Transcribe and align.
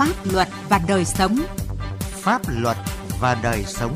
Pháp 0.00 0.32
luật 0.32 0.48
và 0.68 0.80
đời 0.88 1.04
sống. 1.04 1.36
Pháp 2.00 2.42
luật 2.48 2.76
và 3.20 3.40
đời 3.42 3.64
sống. 3.66 3.94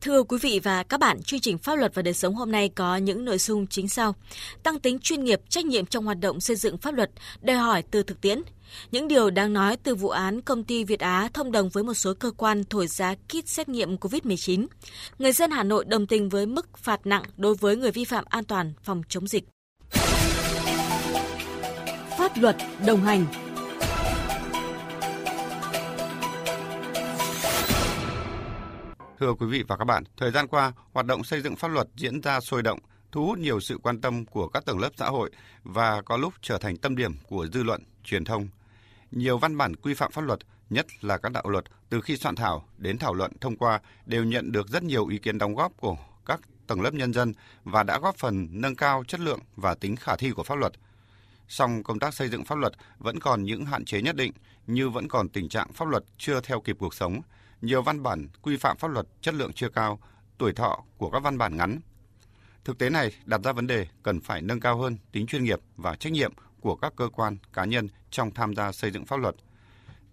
Thưa 0.00 0.22
quý 0.22 0.38
vị 0.42 0.60
và 0.62 0.82
các 0.82 1.00
bạn, 1.00 1.22
chương 1.22 1.40
trình 1.40 1.58
Pháp 1.58 1.74
luật 1.74 1.94
và 1.94 2.02
đời 2.02 2.14
sống 2.14 2.34
hôm 2.34 2.52
nay 2.52 2.68
có 2.68 2.96
những 2.96 3.24
nội 3.24 3.38
dung 3.38 3.66
chính 3.66 3.88
sau. 3.88 4.14
Tăng 4.62 4.80
tính 4.80 4.98
chuyên 4.98 5.24
nghiệp, 5.24 5.40
trách 5.48 5.64
nhiệm 5.64 5.86
trong 5.86 6.04
hoạt 6.04 6.20
động 6.20 6.40
xây 6.40 6.56
dựng 6.56 6.78
pháp 6.78 6.94
luật, 6.94 7.10
đòi 7.40 7.56
hỏi 7.56 7.82
từ 7.90 8.02
thực 8.02 8.20
tiễn. 8.20 8.42
Những 8.90 9.08
điều 9.08 9.30
đáng 9.30 9.52
nói 9.52 9.76
từ 9.76 9.94
vụ 9.94 10.08
án 10.08 10.40
công 10.40 10.64
ty 10.64 10.84
Việt 10.84 11.00
Á 11.00 11.28
thông 11.34 11.52
đồng 11.52 11.68
với 11.68 11.84
một 11.84 11.94
số 11.94 12.14
cơ 12.14 12.30
quan 12.30 12.64
thổi 12.64 12.86
giá 12.86 13.14
kit 13.14 13.48
xét 13.48 13.68
nghiệm 13.68 13.96
COVID-19. 13.96 14.66
Người 15.18 15.32
dân 15.32 15.50
Hà 15.50 15.62
Nội 15.62 15.84
đồng 15.84 16.06
tình 16.06 16.28
với 16.28 16.46
mức 16.46 16.78
phạt 16.78 17.06
nặng 17.06 17.22
đối 17.36 17.54
với 17.54 17.76
người 17.76 17.90
vi 17.90 18.04
phạm 18.04 18.24
an 18.28 18.44
toàn 18.44 18.72
phòng 18.82 19.02
chống 19.08 19.26
dịch. 19.26 19.44
Pháp 22.32 22.40
luật 22.40 22.56
đồng 22.86 23.00
hành 23.00 23.24
Thưa 29.20 29.34
quý 29.34 29.46
vị 29.46 29.64
và 29.68 29.76
các 29.76 29.84
bạn, 29.84 30.04
thời 30.16 30.30
gian 30.30 30.46
qua, 30.46 30.72
hoạt 30.92 31.06
động 31.06 31.24
xây 31.24 31.40
dựng 31.40 31.56
pháp 31.56 31.68
luật 31.68 31.88
diễn 31.96 32.20
ra 32.20 32.40
sôi 32.40 32.62
động, 32.62 32.78
thu 33.12 33.26
hút 33.26 33.38
nhiều 33.38 33.60
sự 33.60 33.78
quan 33.82 34.00
tâm 34.00 34.26
của 34.26 34.48
các 34.48 34.64
tầng 34.64 34.78
lớp 34.78 34.88
xã 34.96 35.06
hội 35.06 35.30
và 35.62 36.02
có 36.02 36.16
lúc 36.16 36.34
trở 36.40 36.58
thành 36.58 36.76
tâm 36.76 36.96
điểm 36.96 37.14
của 37.28 37.46
dư 37.52 37.62
luận, 37.62 37.82
truyền 38.04 38.24
thông. 38.24 38.48
Nhiều 39.10 39.38
văn 39.38 39.56
bản 39.56 39.76
quy 39.76 39.94
phạm 39.94 40.12
pháp 40.12 40.22
luật, 40.22 40.38
nhất 40.70 40.86
là 41.00 41.18
các 41.18 41.32
đạo 41.32 41.48
luật, 41.48 41.64
từ 41.88 42.00
khi 42.00 42.16
soạn 42.16 42.36
thảo 42.36 42.64
đến 42.78 42.98
thảo 42.98 43.14
luận 43.14 43.32
thông 43.40 43.56
qua 43.56 43.80
đều 44.06 44.24
nhận 44.24 44.52
được 44.52 44.68
rất 44.68 44.82
nhiều 44.82 45.06
ý 45.06 45.18
kiến 45.18 45.38
đóng 45.38 45.54
góp 45.54 45.72
của 45.76 45.96
các 46.26 46.40
tầng 46.66 46.82
lớp 46.82 46.94
nhân 46.94 47.12
dân 47.12 47.32
và 47.64 47.82
đã 47.82 47.98
góp 47.98 48.16
phần 48.16 48.48
nâng 48.50 48.76
cao 48.76 49.04
chất 49.08 49.20
lượng 49.20 49.40
và 49.56 49.74
tính 49.74 49.96
khả 49.96 50.16
thi 50.16 50.30
của 50.30 50.42
pháp 50.42 50.54
luật. 50.54 50.72
Song 51.52 51.82
công 51.82 51.98
tác 51.98 52.14
xây 52.14 52.28
dựng 52.28 52.44
pháp 52.44 52.58
luật 52.58 52.72
vẫn 52.98 53.20
còn 53.20 53.42
những 53.42 53.64
hạn 53.64 53.84
chế 53.84 54.02
nhất 54.02 54.16
định, 54.16 54.32
như 54.66 54.90
vẫn 54.90 55.08
còn 55.08 55.28
tình 55.28 55.48
trạng 55.48 55.72
pháp 55.72 55.88
luật 55.88 56.04
chưa 56.16 56.40
theo 56.40 56.60
kịp 56.60 56.76
cuộc 56.78 56.94
sống, 56.94 57.20
nhiều 57.60 57.82
văn 57.82 58.02
bản 58.02 58.28
quy 58.42 58.56
phạm 58.56 58.76
pháp 58.76 58.88
luật 58.88 59.06
chất 59.20 59.34
lượng 59.34 59.52
chưa 59.52 59.68
cao, 59.68 60.00
tuổi 60.38 60.52
thọ 60.52 60.78
của 60.98 61.10
các 61.10 61.22
văn 61.22 61.38
bản 61.38 61.56
ngắn. 61.56 61.80
Thực 62.64 62.78
tế 62.78 62.90
này 62.90 63.12
đặt 63.24 63.40
ra 63.44 63.52
vấn 63.52 63.66
đề 63.66 63.86
cần 64.02 64.20
phải 64.20 64.42
nâng 64.42 64.60
cao 64.60 64.76
hơn 64.76 64.96
tính 65.12 65.26
chuyên 65.26 65.44
nghiệp 65.44 65.60
và 65.76 65.96
trách 65.96 66.12
nhiệm 66.12 66.32
của 66.60 66.76
các 66.76 66.92
cơ 66.96 67.08
quan, 67.08 67.36
cá 67.52 67.64
nhân 67.64 67.88
trong 68.10 68.30
tham 68.30 68.54
gia 68.54 68.72
xây 68.72 68.90
dựng 68.90 69.06
pháp 69.06 69.16
luật. 69.16 69.34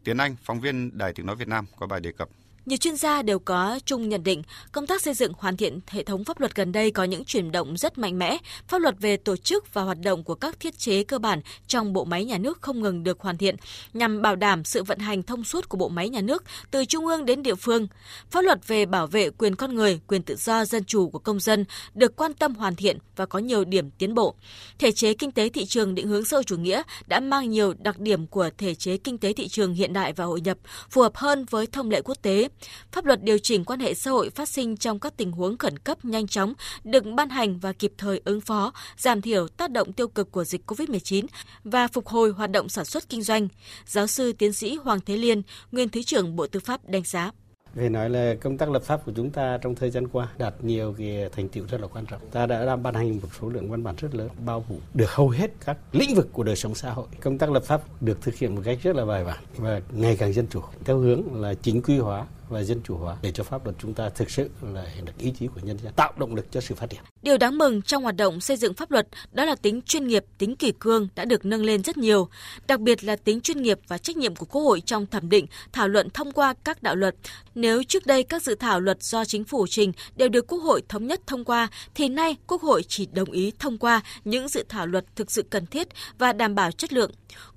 Tiến 0.04 0.18
Anh, 0.18 0.36
phóng 0.44 0.60
viên 0.60 0.98
Đài 0.98 1.14
Tiếng 1.14 1.26
Nói 1.26 1.36
Việt 1.36 1.48
Nam 1.48 1.66
có 1.78 1.88
bài 1.88 2.00
đề 2.00 2.12
cập. 2.12 2.30
Nhiều 2.66 2.78
chuyên 2.78 2.96
gia 2.96 3.22
đều 3.22 3.40
có 3.40 3.80
chung 3.86 4.10
nhận 4.10 4.24
định, 4.24 4.42
công 4.72 4.88
tác 4.88 5.02
xây 5.02 5.14
dựng 5.14 5.34
hoàn 5.38 5.58
thiện 5.58 5.80
hệ 5.88 6.04
thống 6.04 6.24
pháp 6.24 6.40
luật 6.40 6.56
gần 6.56 6.72
đây 6.72 6.92
có 6.92 7.04
những 7.04 7.26
chuyển 7.26 7.52
động 7.52 7.78
rất 7.78 7.98
mạnh 7.98 8.20
mẽ, 8.20 8.38
pháp 8.68 8.82
luật 8.82 8.96
về 9.00 9.18
tổ 9.18 9.38
chức 9.38 9.74
và 9.74 9.82
hoạt 9.82 9.98
động 10.00 10.24
của 10.24 10.36
các 10.36 10.60
thiết 10.60 10.78
chế 10.78 11.04
cơ 11.04 11.20
bản 11.20 11.42
trong 11.68 11.94
bộ 11.94 12.06
máy 12.06 12.26
nhà 12.26 12.38
nước 12.38 12.62
không 12.62 12.82
ngừng 12.82 13.04
được 13.04 13.20
hoàn 13.20 13.38
thiện 13.38 13.56
nhằm 13.94 14.22
bảo 14.22 14.36
đảm 14.36 14.64
sự 14.64 14.84
vận 14.84 15.00
hành 15.00 15.24
thông 15.24 15.44
suốt 15.44 15.70
của 15.70 15.78
bộ 15.78 15.90
máy 15.90 16.10
nhà 16.10 16.22
nước 16.22 16.44
từ 16.72 16.86
trung 16.86 17.06
ương 17.06 17.26
đến 17.26 17.44
địa 17.44 17.56
phương. 17.56 17.88
Pháp 18.32 18.42
luật 18.42 18.68
về 18.68 18.86
bảo 18.86 19.08
vệ 19.08 19.30
quyền 19.30 19.56
con 19.56 19.76
người, 19.76 20.00
quyền 20.08 20.24
tự 20.24 20.36
do 20.36 20.66
dân 20.66 20.84
chủ 20.86 21.10
của 21.10 21.20
công 21.20 21.40
dân 21.40 21.66
được 21.94 22.16
quan 22.16 22.34
tâm 22.34 22.56
hoàn 22.56 22.76
thiện 22.76 22.98
và 23.16 23.26
có 23.26 23.40
nhiều 23.40 23.66
điểm 23.66 23.92
tiến 23.92 24.14
bộ. 24.14 24.36
Thể 24.80 24.92
chế 24.92 25.14
kinh 25.14 25.32
tế 25.32 25.50
thị 25.50 25.66
trường 25.66 25.96
định 25.96 26.08
hướng 26.08 26.26
xã 26.26 26.38
hội 26.38 26.44
chủ 26.44 26.58
nghĩa 26.58 26.82
đã 27.08 27.20
mang 27.20 27.50
nhiều 27.50 27.74
đặc 27.80 28.00
điểm 28.00 28.28
của 28.28 28.50
thể 28.58 28.76
chế 28.76 28.98
kinh 28.98 29.18
tế 29.18 29.34
thị 29.34 29.48
trường 29.48 29.74
hiện 29.74 29.94
đại 29.94 30.14
và 30.14 30.26
hội 30.26 30.42
nhập, 30.42 30.58
phù 30.90 31.02
hợp 31.02 31.16
hơn 31.16 31.46
với 31.50 31.68
thông 31.68 31.90
lệ 31.90 32.02
quốc 32.02 32.18
tế 32.22 32.50
Pháp 32.92 33.06
luật 33.06 33.24
điều 33.24 33.38
chỉnh 33.38 33.66
quan 33.66 33.80
hệ 33.80 33.94
xã 33.94 34.12
hội 34.12 34.30
phát 34.30 34.50
sinh 34.50 34.78
trong 34.78 35.00
các 35.00 35.18
tình 35.18 35.32
huống 35.32 35.58
khẩn 35.58 35.80
cấp 35.80 36.06
nhanh 36.06 36.28
chóng 36.28 36.54
được 36.84 37.04
ban 37.16 37.30
hành 37.30 37.60
và 37.60 37.74
kịp 37.74 37.94
thời 37.98 38.22
ứng 38.26 38.42
phó, 38.42 38.74
giảm 38.98 39.22
thiểu 39.22 39.48
tác 39.48 39.72
động 39.72 39.94
tiêu 39.94 40.08
cực 40.08 40.32
của 40.32 40.44
dịch 40.44 40.72
COVID-19 40.72 41.26
và 41.64 41.88
phục 41.88 42.08
hồi 42.08 42.32
hoạt 42.32 42.52
động 42.52 42.70
sản 42.70 42.86
xuất 42.86 43.10
kinh 43.10 43.22
doanh. 43.22 43.48
Giáo 43.86 44.08
sư 44.08 44.34
tiến 44.34 44.54
sĩ 44.54 44.76
Hoàng 44.76 45.00
Thế 45.06 45.18
Liên, 45.18 45.42
nguyên 45.72 45.90
Thứ 45.90 46.04
trưởng 46.04 46.36
Bộ 46.36 46.48
Tư 46.48 46.60
pháp 46.60 46.90
đánh 46.90 47.04
giá. 47.06 47.32
Về 47.76 47.90
nói 47.90 48.10
là 48.10 48.36
công 48.42 48.58
tác 48.58 48.70
lập 48.70 48.84
pháp 48.84 49.06
của 49.06 49.12
chúng 49.16 49.30
ta 49.30 49.58
trong 49.62 49.76
thời 49.76 49.90
gian 49.90 50.08
qua 50.08 50.28
đạt 50.38 50.54
nhiều 50.64 50.96
cái 50.98 51.30
thành 51.32 51.50
tiệu 51.50 51.66
rất 51.70 51.82
là 51.82 51.88
quan 51.88 52.06
trọng. 52.06 52.22
Ta 52.32 52.46
đã 52.46 52.76
ban 52.76 52.94
hành 52.94 53.20
một 53.22 53.28
số 53.42 53.50
lượng 53.50 53.72
văn 53.72 53.84
bản 53.84 53.96
rất 53.98 54.16
lớn 54.16 54.30
bao 54.46 54.66
phủ 54.70 54.76
được 54.94 55.12
hầu 55.12 55.30
hết 55.30 55.52
các 55.66 55.78
lĩnh 55.92 56.16
vực 56.16 56.28
của 56.34 56.44
đời 56.44 56.56
sống 56.56 56.76
xã 56.76 56.92
hội. 56.92 57.08
Công 57.22 57.38
tác 57.38 57.52
lập 57.52 57.64
pháp 57.64 57.82
được 58.02 58.22
thực 58.22 58.36
hiện 58.36 58.56
một 58.56 58.62
cách 58.66 58.78
rất 58.84 58.96
là 58.96 59.06
bài 59.06 59.26
bản 59.26 59.44
và 59.58 59.82
ngày 59.92 60.18
càng 60.18 60.34
dân 60.34 60.48
chủ 60.50 60.62
theo 60.86 60.98
hướng 60.98 61.42
là 61.42 61.54
chính 61.54 61.82
quy 61.82 61.98
hóa 61.98 62.26
và 62.50 62.64
dân 62.64 62.82
chủ 62.84 62.98
hóa 62.98 63.18
để 63.22 63.32
cho 63.32 63.44
pháp 63.44 63.66
luật 63.66 63.76
chúng 63.80 63.94
ta 63.94 64.10
thực 64.10 64.30
sự 64.30 64.50
là 64.62 64.86
hiện 64.96 65.06
được 65.06 65.18
ý 65.18 65.34
chí 65.40 65.48
của 65.48 65.62
nhân 65.64 65.78
dân, 65.84 65.94
tạo 65.96 66.14
động 66.18 66.36
lực 66.36 66.52
cho 66.52 66.62
sự 66.62 66.76
phát 66.76 66.90
triển. 66.90 67.00
Điều 67.22 67.38
đáng 67.38 67.58
mừng 67.58 67.82
trong 67.82 68.04
hoạt 68.04 68.16
động 68.16 68.42
xây 68.42 68.58
dựng 68.58 68.74
pháp 68.74 68.92
luật 68.92 69.08
đó 69.32 69.46
là 69.46 69.56
tính 69.56 69.82
chuyên 69.82 70.08
nghiệp, 70.08 70.26
tính 70.38 70.56
kỷ 70.56 70.72
cương 70.80 71.08
đã 71.16 71.26
được 71.26 71.46
nâng 71.46 71.64
lên 71.64 71.84
rất 71.84 71.98
nhiều, 71.98 72.30
đặc 72.68 72.80
biệt 72.80 73.04
là 73.04 73.16
tính 73.16 73.42
chuyên 73.42 73.62
nghiệp 73.62 73.80
và 73.88 73.98
trách 73.98 74.18
nhiệm 74.18 74.36
của 74.36 74.46
Quốc 74.46 74.62
hội 74.62 74.82
trong 74.82 75.06
thẩm 75.06 75.30
định, 75.30 75.46
thảo 75.72 75.88
luận 75.88 76.10
thông 76.10 76.32
qua 76.32 76.54
các 76.64 76.84
đạo 76.84 76.96
luật. 76.96 77.16
Nếu 77.56 77.84
trước 77.84 78.06
đây 78.06 78.24
các 78.24 78.44
dự 78.44 78.56
thảo 78.56 78.80
luật 78.80 79.04
do 79.04 79.26
chính 79.26 79.44
phủ 79.44 79.68
trình 79.70 79.92
đều 80.16 80.30
được 80.30 80.48
Quốc 80.48 80.60
hội 80.60 80.82
thống 80.90 81.08
nhất 81.08 81.22
thông 81.28 81.46
qua, 81.46 81.68
thì 81.96 82.10
nay 82.10 82.36
Quốc 82.48 82.62
hội 82.62 82.84
chỉ 82.88 83.06
đồng 83.06 83.32
ý 83.32 83.52
thông 83.60 83.78
qua 83.78 84.02
những 84.26 84.48
dự 84.48 84.64
thảo 84.70 84.88
luật 84.88 85.06
thực 85.16 85.32
sự 85.32 85.44
cần 85.50 85.66
thiết 85.66 85.88
và 86.18 86.34
đảm 86.34 86.56
bảo 86.56 86.72
chất 86.72 86.94
lượng. 86.94 87.12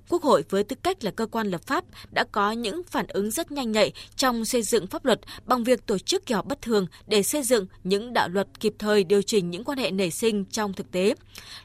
Quốc 0.09 0.23
hội 0.23 0.43
với 0.49 0.63
tư 0.63 0.75
cách 0.83 1.03
là 1.03 1.11
cơ 1.11 1.25
quan 1.25 1.47
lập 1.47 1.61
pháp 1.67 1.83
đã 2.11 2.23
có 2.31 2.51
những 2.51 2.81
phản 2.83 3.07
ứng 3.07 3.31
rất 3.31 3.51
nhanh 3.51 3.71
nhạy 3.71 3.91
trong 4.15 4.45
xây 4.45 4.61
dựng 4.61 4.87
pháp 4.87 5.05
luật 5.05 5.19
bằng 5.45 5.63
việc 5.63 5.85
tổ 5.85 5.97
chức 5.97 6.25
kỳ 6.25 6.35
họp 6.35 6.45
bất 6.45 6.61
thường 6.61 6.87
để 7.07 7.23
xây 7.23 7.43
dựng 7.43 7.65
những 7.83 8.13
đạo 8.13 8.29
luật 8.29 8.47
kịp 8.59 8.73
thời 8.79 9.03
điều 9.03 9.21
chỉnh 9.21 9.49
những 9.49 9.63
quan 9.63 9.77
hệ 9.77 9.91
nảy 9.91 10.11
sinh 10.11 10.45
trong 10.45 10.73
thực 10.73 10.91
tế. 10.91 11.15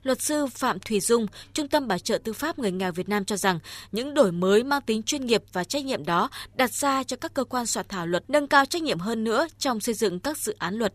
Luật 0.03 0.23
sư 0.23 0.47
Phạm 0.47 0.79
Thùy 0.79 1.01
Dung, 1.01 1.27
Trung 1.53 1.69
tâm 1.69 1.89
Bảo 1.89 1.99
trợ 1.99 2.19
Tư 2.19 2.33
pháp 2.33 2.59
Người 2.59 2.73
nghèo 2.73 2.93
Việt 2.93 3.09
Nam 3.09 3.25
cho 3.25 3.37
rằng 3.37 3.59
những 3.93 4.15
đổi 4.15 4.33
mới 4.33 4.65
mang 4.65 4.83
tính 4.83 5.03
chuyên 5.03 5.27
nghiệp 5.27 5.43
và 5.53 5.65
trách 5.65 5.85
nhiệm 5.85 6.05
đó 6.05 6.31
đặt 6.55 6.73
ra 6.73 7.03
cho 7.03 7.17
các 7.17 7.35
cơ 7.35 7.45
quan 7.45 7.67
soạn 7.67 7.87
thảo 7.89 8.07
luật 8.07 8.31
nâng 8.31 8.47
cao 8.47 8.65
trách 8.67 8.83
nhiệm 8.83 8.99
hơn 8.99 9.25
nữa 9.25 9.47
trong 9.59 9.81
xây 9.81 9.95
dựng 9.95 10.21
các 10.21 10.39
dự 10.39 10.55
án 10.59 10.75
luật 10.75 10.93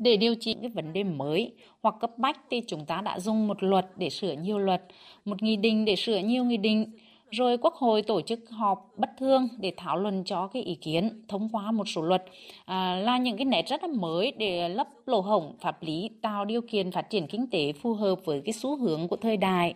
để 0.00 0.16
điều 0.16 0.34
trị 0.34 0.54
những 0.54 0.72
vấn 0.72 0.92
đề 0.92 1.04
mới 1.04 1.52
hoặc 1.82 1.94
cấp 2.00 2.10
bách 2.18 2.40
thì 2.50 2.62
chúng 2.66 2.86
ta 2.86 3.00
đã 3.00 3.18
dùng 3.18 3.46
một 3.46 3.62
luật 3.62 3.86
để 3.96 4.10
sửa 4.10 4.32
nhiều 4.32 4.58
luật, 4.58 4.82
một 5.24 5.42
nghị 5.42 5.56
định 5.56 5.84
để 5.84 5.96
sửa 5.96 6.18
nhiều 6.18 6.44
nghị 6.44 6.56
định, 6.56 6.92
rồi 7.30 7.58
Quốc 7.58 7.74
hội 7.74 8.02
tổ 8.02 8.20
chức 8.20 8.50
họp 8.50 8.92
bất 8.96 9.10
thường 9.18 9.48
để 9.58 9.72
thảo 9.76 9.96
luận 9.96 10.22
cho 10.24 10.46
cái 10.46 10.62
ý 10.62 10.74
kiến 10.74 11.22
thông 11.28 11.48
qua 11.52 11.70
một 11.70 11.88
số 11.88 12.02
luật 12.02 12.24
à, 12.64 12.94
là 12.94 13.18
những 13.18 13.36
cái 13.36 13.44
nét 13.44 13.68
rất 13.68 13.82
là 13.82 13.88
mới 13.92 14.32
để 14.38 14.68
lấp 14.68 14.88
lỗ 15.06 15.20
hổng 15.20 15.54
pháp 15.60 15.82
lý 15.82 16.10
tạo 16.22 16.44
điều 16.44 16.60
kiện 16.60 16.90
phát 16.90 17.10
triển 17.10 17.26
kinh 17.26 17.46
tế 17.50 17.72
phù 17.72 17.94
hợp 17.94 18.24
với 18.24 18.42
cái 18.44 18.52
xu 18.52 18.76
hướng 18.76 19.08
của 19.08 19.16
thời 19.16 19.36
đại 19.36 19.74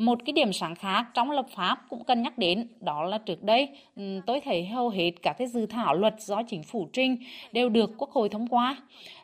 một 0.00 0.18
cái 0.24 0.32
điểm 0.32 0.52
sáng 0.52 0.74
khác 0.74 1.06
trong 1.14 1.30
lập 1.30 1.46
pháp 1.54 1.78
cũng 1.88 2.04
cần 2.04 2.22
nhắc 2.22 2.38
đến, 2.38 2.68
đó 2.80 3.04
là 3.04 3.18
trước 3.18 3.42
đây 3.42 3.68
ừ, 3.96 4.20
tôi 4.26 4.40
thấy 4.40 4.66
hầu 4.66 4.88
hết 4.88 5.10
các 5.22 5.32
cái 5.32 5.48
dự 5.48 5.66
thảo 5.66 5.94
luật 5.94 6.14
do 6.18 6.42
chính 6.42 6.62
phủ 6.62 6.88
trình 6.92 7.16
đều 7.52 7.68
được 7.68 7.90
quốc 7.98 8.10
hội 8.10 8.28
thông 8.28 8.46
qua. 8.48 8.76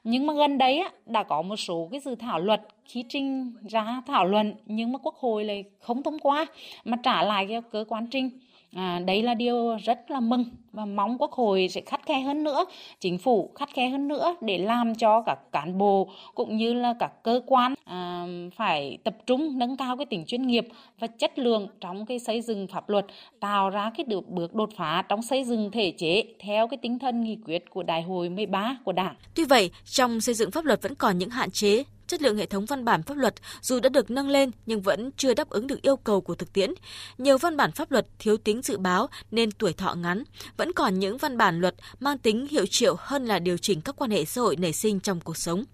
Nhưng 0.05 0.27
mà 0.27 0.35
gần 0.35 0.59
đấy 0.59 0.85
đã 1.07 1.23
có 1.23 1.43
một 1.43 1.57
số 1.57 1.89
cái 1.91 2.01
dự 2.01 2.15
thảo 2.15 2.41
luật 2.41 2.63
khi 2.85 3.05
trình 3.09 3.55
ra 3.69 4.03
thảo 4.07 4.25
luận 4.25 4.55
nhưng 4.67 4.93
mà 4.93 4.99
quốc 4.99 5.15
hội 5.15 5.45
lại 5.45 5.65
không 5.81 6.03
thông 6.03 6.19
qua, 6.19 6.47
mà 6.85 6.97
trả 7.03 7.23
lại 7.23 7.47
cho 7.51 7.61
cơ 7.61 7.85
quan 7.89 8.07
trình. 8.07 8.31
À, 8.73 9.01
đấy 9.07 9.23
là 9.23 9.35
điều 9.35 9.77
rất 9.85 10.11
là 10.11 10.21
mừng 10.21 10.45
và 10.73 10.85
mong 10.85 11.19
quốc 11.19 11.33
hội 11.33 11.69
sẽ 11.71 11.81
khắt 11.81 12.07
khe 12.07 12.21
hơn 12.21 12.45
nữa, 12.45 12.65
chính 13.01 13.19
phủ 13.19 13.51
khắt 13.55 13.69
khe 13.75 13.89
hơn 13.89 14.09
nữa 14.09 14.37
để 14.41 14.59
làm 14.59 14.95
cho 14.95 15.23
các 15.27 15.39
cán 15.53 15.79
bộ 15.79 16.09
cũng 16.35 16.57
như 16.57 16.73
là 16.73 16.95
các 17.01 17.23
cơ 17.23 17.41
quan 17.47 17.75
à, 17.85 18.27
phải 18.57 18.99
tập 19.05 19.17
trung 19.27 19.59
nâng 19.59 19.77
cao 19.77 19.97
cái 19.97 20.07
tính 20.07 20.25
chuyên 20.27 20.47
nghiệp 20.47 20.67
và 20.99 21.07
chất 21.07 21.39
lượng 21.39 21.69
trong 21.81 22.07
cái 22.07 22.19
xây 22.19 22.41
dựng 22.43 22.67
pháp 22.67 22.89
luật, 22.89 23.07
tạo 23.41 23.71
ra 23.71 23.91
cái 23.97 24.05
được 24.05 24.29
bước 24.29 24.55
đột 24.55 24.71
phá 24.77 25.03
trong 25.09 25.23
xây 25.23 25.45
dựng 25.45 25.71
thể 25.71 25.93
chế 25.99 26.23
theo 26.41 26.69
cái 26.69 26.79
tinh 26.83 26.99
thần 26.99 27.25
nghị 27.25 27.39
quyết 27.47 27.71
của 27.71 27.83
Đại 27.83 28.03
hội 28.03 28.29
13 28.29 28.77
của 28.85 28.93
Đảng. 28.93 29.15
Tuy 29.35 29.45
vậy, 29.45 29.71
trong 29.85 30.21
xây 30.21 30.35
dựng 30.35 30.51
pháp 30.51 30.65
luật 30.65 30.83
vẫn 30.83 30.95
còn 30.95 31.19
những 31.19 31.31
hạn 31.31 31.51
chế 31.51 31.85
chất 32.07 32.23
lượng 32.23 32.37
hệ 32.37 32.47
thống 32.47 32.67
văn 32.67 32.85
bản 32.85 33.03
pháp 33.03 33.17
luật 33.17 33.35
dù 33.61 33.81
đã 33.81 33.89
được 33.89 34.11
nâng 34.11 34.29
lên 34.29 34.51
nhưng 34.67 34.83
vẫn 34.83 35.11
chưa 35.17 35.35
đáp 35.35 35.51
ứng 35.51 35.67
được 35.67 35.83
yêu 35.83 35.97
cầu 35.97 36.21
của 36.21 36.35
thực 36.35 36.53
tiễn. 36.53 36.71
Nhiều 37.19 37.39
văn 37.39 37.57
bản 37.57 37.73
pháp 37.73 37.91
luật 37.91 38.07
thiếu 38.19 38.37
tính 38.37 38.63
dự 38.63 38.79
báo 38.79 39.09
nên 39.31 39.51
tuổi 39.51 39.73
thọ 39.73 39.95
ngắn, 39.95 40.23
vẫn 40.57 40.73
còn 40.73 40.99
những 40.99 41.19
văn 41.19 41.37
bản 41.37 41.61
luật 41.61 41.75
mang 42.01 42.19
tính 42.19 42.47
hiệu 42.51 42.67
triệu 42.67 42.97
hơn 42.99 43.27
là 43.27 43.39
điều 43.39 43.57
chỉnh 43.59 43.81
các 43.81 43.97
quan 43.97 44.11
hệ 44.11 44.25
xã 44.25 44.41
hội 44.41 44.57
nảy 44.57 44.73
sinh 44.73 45.01
trong 45.01 45.21
cuộc 45.21 45.37
sống. 45.37 45.65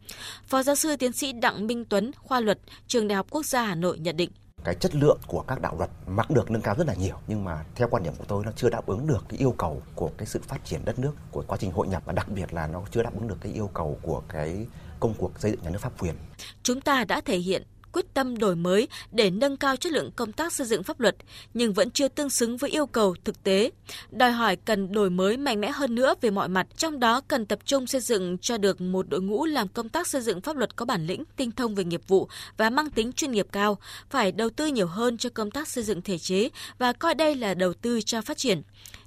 Phó 0.46 0.62
giáo 0.62 0.74
sư 0.74 0.96
tiến 0.96 1.12
sĩ 1.12 1.32
Đặng 1.32 1.66
Minh 1.66 1.84
Tuấn, 1.84 2.10
khoa 2.16 2.40
luật, 2.40 2.58
Trường 2.88 3.08
Đại 3.08 3.16
học 3.16 3.26
Quốc 3.30 3.46
gia 3.46 3.62
Hà 3.62 3.74
Nội 3.74 3.98
nhận 3.98 4.16
định 4.16 4.30
cái 4.64 4.74
chất 4.74 4.94
lượng 4.94 5.18
của 5.26 5.42
các 5.42 5.60
đạo 5.60 5.74
luật 5.78 5.90
mặc 6.06 6.30
được 6.30 6.50
nâng 6.50 6.62
cao 6.62 6.74
rất 6.78 6.86
là 6.86 6.94
nhiều, 6.94 7.16
nhưng 7.26 7.44
mà 7.44 7.64
theo 7.74 7.88
quan 7.88 8.02
điểm 8.02 8.12
của 8.18 8.24
tôi 8.28 8.44
nó 8.44 8.52
chưa 8.56 8.70
đáp 8.70 8.86
ứng 8.86 9.06
được 9.06 9.24
cái 9.28 9.38
yêu 9.38 9.54
cầu 9.58 9.82
của 9.94 10.10
cái 10.18 10.26
sự 10.26 10.40
phát 10.42 10.64
triển 10.64 10.84
đất 10.84 10.98
nước 10.98 11.12
của 11.30 11.44
quá 11.46 11.58
trình 11.60 11.72
hội 11.72 11.88
nhập, 11.88 12.02
và 12.06 12.12
đặc 12.12 12.28
biệt 12.28 12.52
là 12.52 12.66
nó 12.66 12.82
chưa 12.90 13.02
đáp 13.02 13.14
ứng 13.14 13.28
được 13.28 13.36
cái 13.40 13.52
yêu 13.52 13.70
cầu 13.74 13.98
của 14.02 14.22
cái 14.28 14.66
công 15.00 15.14
cuộc 15.14 15.40
xây 15.40 15.50
dựng 15.50 15.62
nhà 15.62 15.70
nước 15.70 15.80
pháp 15.80 16.02
quyền. 16.02 16.14
Chúng 16.62 16.80
ta 16.80 17.04
đã 17.04 17.20
thể 17.20 17.38
hiện 17.38 17.62
quyết 17.92 18.14
tâm 18.14 18.38
đổi 18.38 18.56
mới 18.56 18.88
để 19.12 19.30
nâng 19.30 19.56
cao 19.56 19.76
chất 19.76 19.92
lượng 19.92 20.10
công 20.16 20.32
tác 20.32 20.52
xây 20.52 20.66
dựng 20.66 20.82
pháp 20.82 21.00
luật, 21.00 21.16
nhưng 21.54 21.72
vẫn 21.72 21.90
chưa 21.90 22.08
tương 22.08 22.30
xứng 22.30 22.56
với 22.56 22.70
yêu 22.70 22.86
cầu 22.86 23.14
thực 23.24 23.42
tế. 23.42 23.70
Đòi 24.10 24.32
hỏi 24.32 24.56
cần 24.56 24.92
đổi 24.92 25.10
mới 25.10 25.36
mạnh 25.36 25.60
mẽ 25.60 25.70
hơn 25.70 25.94
nữa 25.94 26.14
về 26.20 26.30
mọi 26.30 26.48
mặt, 26.48 26.66
trong 26.76 27.00
đó 27.00 27.20
cần 27.28 27.46
tập 27.46 27.58
trung 27.64 27.86
xây 27.86 28.00
dựng 28.00 28.38
cho 28.38 28.58
được 28.58 28.80
một 28.80 29.08
đội 29.08 29.20
ngũ 29.20 29.44
làm 29.44 29.68
công 29.68 29.88
tác 29.88 30.06
xây 30.06 30.20
dựng 30.22 30.40
pháp 30.40 30.56
luật 30.56 30.76
có 30.76 30.84
bản 30.84 31.06
lĩnh, 31.06 31.24
tinh 31.36 31.50
thông 31.52 31.74
về 31.74 31.84
nghiệp 31.84 32.02
vụ 32.08 32.28
và 32.56 32.70
mang 32.70 32.90
tính 32.90 33.12
chuyên 33.12 33.32
nghiệp 33.32 33.46
cao, 33.52 33.78
phải 34.10 34.32
đầu 34.32 34.50
tư 34.50 34.66
nhiều 34.66 34.86
hơn 34.86 35.18
cho 35.18 35.30
công 35.30 35.50
tác 35.50 35.68
xây 35.68 35.84
dựng 35.84 36.02
thể 36.02 36.18
chế 36.18 36.48
và 36.78 36.92
coi 36.92 37.14
đây 37.14 37.34
là 37.34 37.54
đầu 37.54 37.74
tư 37.74 38.00
cho 38.00 38.22
phát 38.22 38.38
triển. 38.38 38.62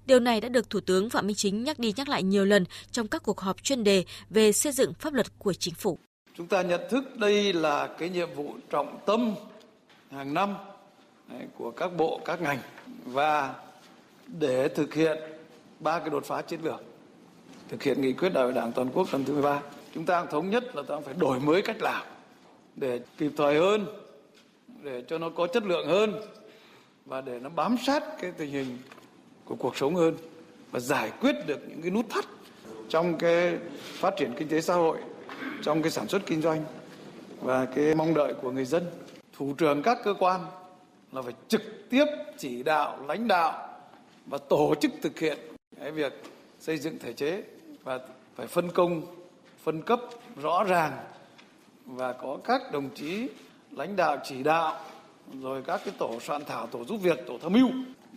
Điều 0.06 0.20
này 0.20 0.42
đã 0.42 0.50
được 0.50 0.70
Thủ 0.70 0.80
tướng 0.80 1.10
Phạm 1.10 1.28
Minh 1.28 1.36
Chính 1.36 1.64
nhắc 1.64 1.80
đi 1.80 1.94
nhắc 1.98 2.10
lại 2.10 2.24
nhiều 2.24 2.46
lần 2.46 2.66
trong 2.92 3.08
các 3.08 3.24
cuộc 3.24 3.40
họp 3.40 3.64
chuyên 3.64 3.84
đề 3.84 4.06
về 4.30 4.52
xây 4.52 4.72
dựng 4.72 4.94
pháp 4.94 5.14
luật 5.14 5.40
của 5.40 5.54
chính 5.54 5.74
phủ. 5.74 6.00
Chúng 6.38 6.48
ta 6.48 6.62
nhận 6.62 6.82
thức 6.90 7.18
đây 7.18 7.54
là 7.54 7.88
cái 7.88 8.10
nhiệm 8.10 8.34
vụ 8.36 8.56
trọng 8.70 9.00
tâm 9.06 9.36
hàng 10.12 10.34
năm 10.34 10.56
của 11.58 11.72
các 11.72 11.98
bộ, 11.98 12.20
các 12.26 12.42
ngành 12.42 12.60
và 13.06 13.54
để 14.28 14.68
thực 14.68 14.94
hiện 14.94 15.18
ba 15.80 16.00
cái 16.00 16.10
đột 16.10 16.26
phá 16.26 16.42
chiến 16.42 16.60
lược, 16.64 16.84
thực 17.70 17.84
hiện 17.84 18.02
nghị 18.02 18.14
quyết 18.14 18.30
đại 18.34 18.44
hội 18.44 18.54
Đảng 18.54 18.72
toàn 18.72 18.90
quốc 18.94 19.08
lần 19.12 19.26
thứ 19.26 19.34
13, 19.34 19.62
chúng 19.94 20.06
ta 20.06 20.26
thống 20.26 20.50
nhất 20.50 20.76
là 20.76 20.84
ta 20.88 20.96
phải 21.06 21.14
đổi 21.14 21.40
mới 21.40 21.62
cách 21.62 21.82
làm 21.82 22.06
để 22.76 23.00
kịp 23.18 23.32
thời 23.38 23.60
hơn, 23.60 23.86
để 24.84 25.04
cho 25.08 25.18
nó 25.18 25.30
có 25.30 25.48
chất 25.48 25.64
lượng 25.64 25.88
hơn 25.88 26.22
và 27.06 27.22
để 27.22 27.40
nó 27.40 27.50
bám 27.50 27.76
sát 27.86 28.04
cái 28.22 28.32
tình 28.32 28.52
hình 28.52 28.78
của 29.46 29.56
cuộc 29.56 29.78
sống 29.78 29.96
hơn 29.96 30.16
và 30.72 30.80
giải 30.80 31.12
quyết 31.22 31.36
được 31.46 31.60
những 31.68 31.82
cái 31.82 31.92
nút 31.92 32.06
thắt 32.10 32.26
trong 32.90 33.18
cái 33.18 33.58
phát 33.78 34.14
triển 34.18 34.34
kinh 34.38 34.48
tế 34.48 34.62
xã 34.62 34.74
hội, 34.74 34.98
trong 35.65 35.81
cái 35.81 35.91
sản 35.91 36.07
xuất 36.07 36.25
kinh 36.25 36.41
doanh 36.41 36.63
và 37.41 37.65
cái 37.65 37.95
mong 37.95 38.13
đợi 38.13 38.33
của 38.41 38.51
người 38.51 38.65
dân. 38.65 38.85
Thủ 39.38 39.53
trưởng 39.57 39.81
các 39.81 39.97
cơ 40.03 40.13
quan 40.19 40.41
là 41.12 41.21
phải 41.21 41.33
trực 41.47 41.62
tiếp 41.89 42.06
chỉ 42.38 42.63
đạo, 42.63 43.00
lãnh 43.07 43.27
đạo 43.27 43.69
và 44.25 44.38
tổ 44.38 44.75
chức 44.81 44.91
thực 45.01 45.19
hiện 45.19 45.38
cái 45.79 45.91
việc 45.91 46.23
xây 46.59 46.77
dựng 46.77 47.00
thể 47.00 47.13
chế 47.13 47.44
và 47.83 48.00
phải 48.35 48.47
phân 48.47 48.71
công, 48.71 49.01
phân 49.63 49.81
cấp 49.81 50.00
rõ 50.41 50.63
ràng 50.63 50.91
và 51.85 52.13
có 52.13 52.38
các 52.44 52.62
đồng 52.71 52.89
chí 52.95 53.27
lãnh 53.71 53.95
đạo 53.95 54.17
chỉ 54.23 54.44
đạo 54.44 54.79
rồi 55.41 55.62
các 55.62 55.81
cái 55.85 55.94
tổ 55.97 56.19
soạn 56.19 56.45
thảo, 56.45 56.67
tổ 56.67 56.85
giúp 56.85 56.97
việc, 56.97 57.19
tổ 57.27 57.38
tham 57.41 57.53
mưu 57.53 57.69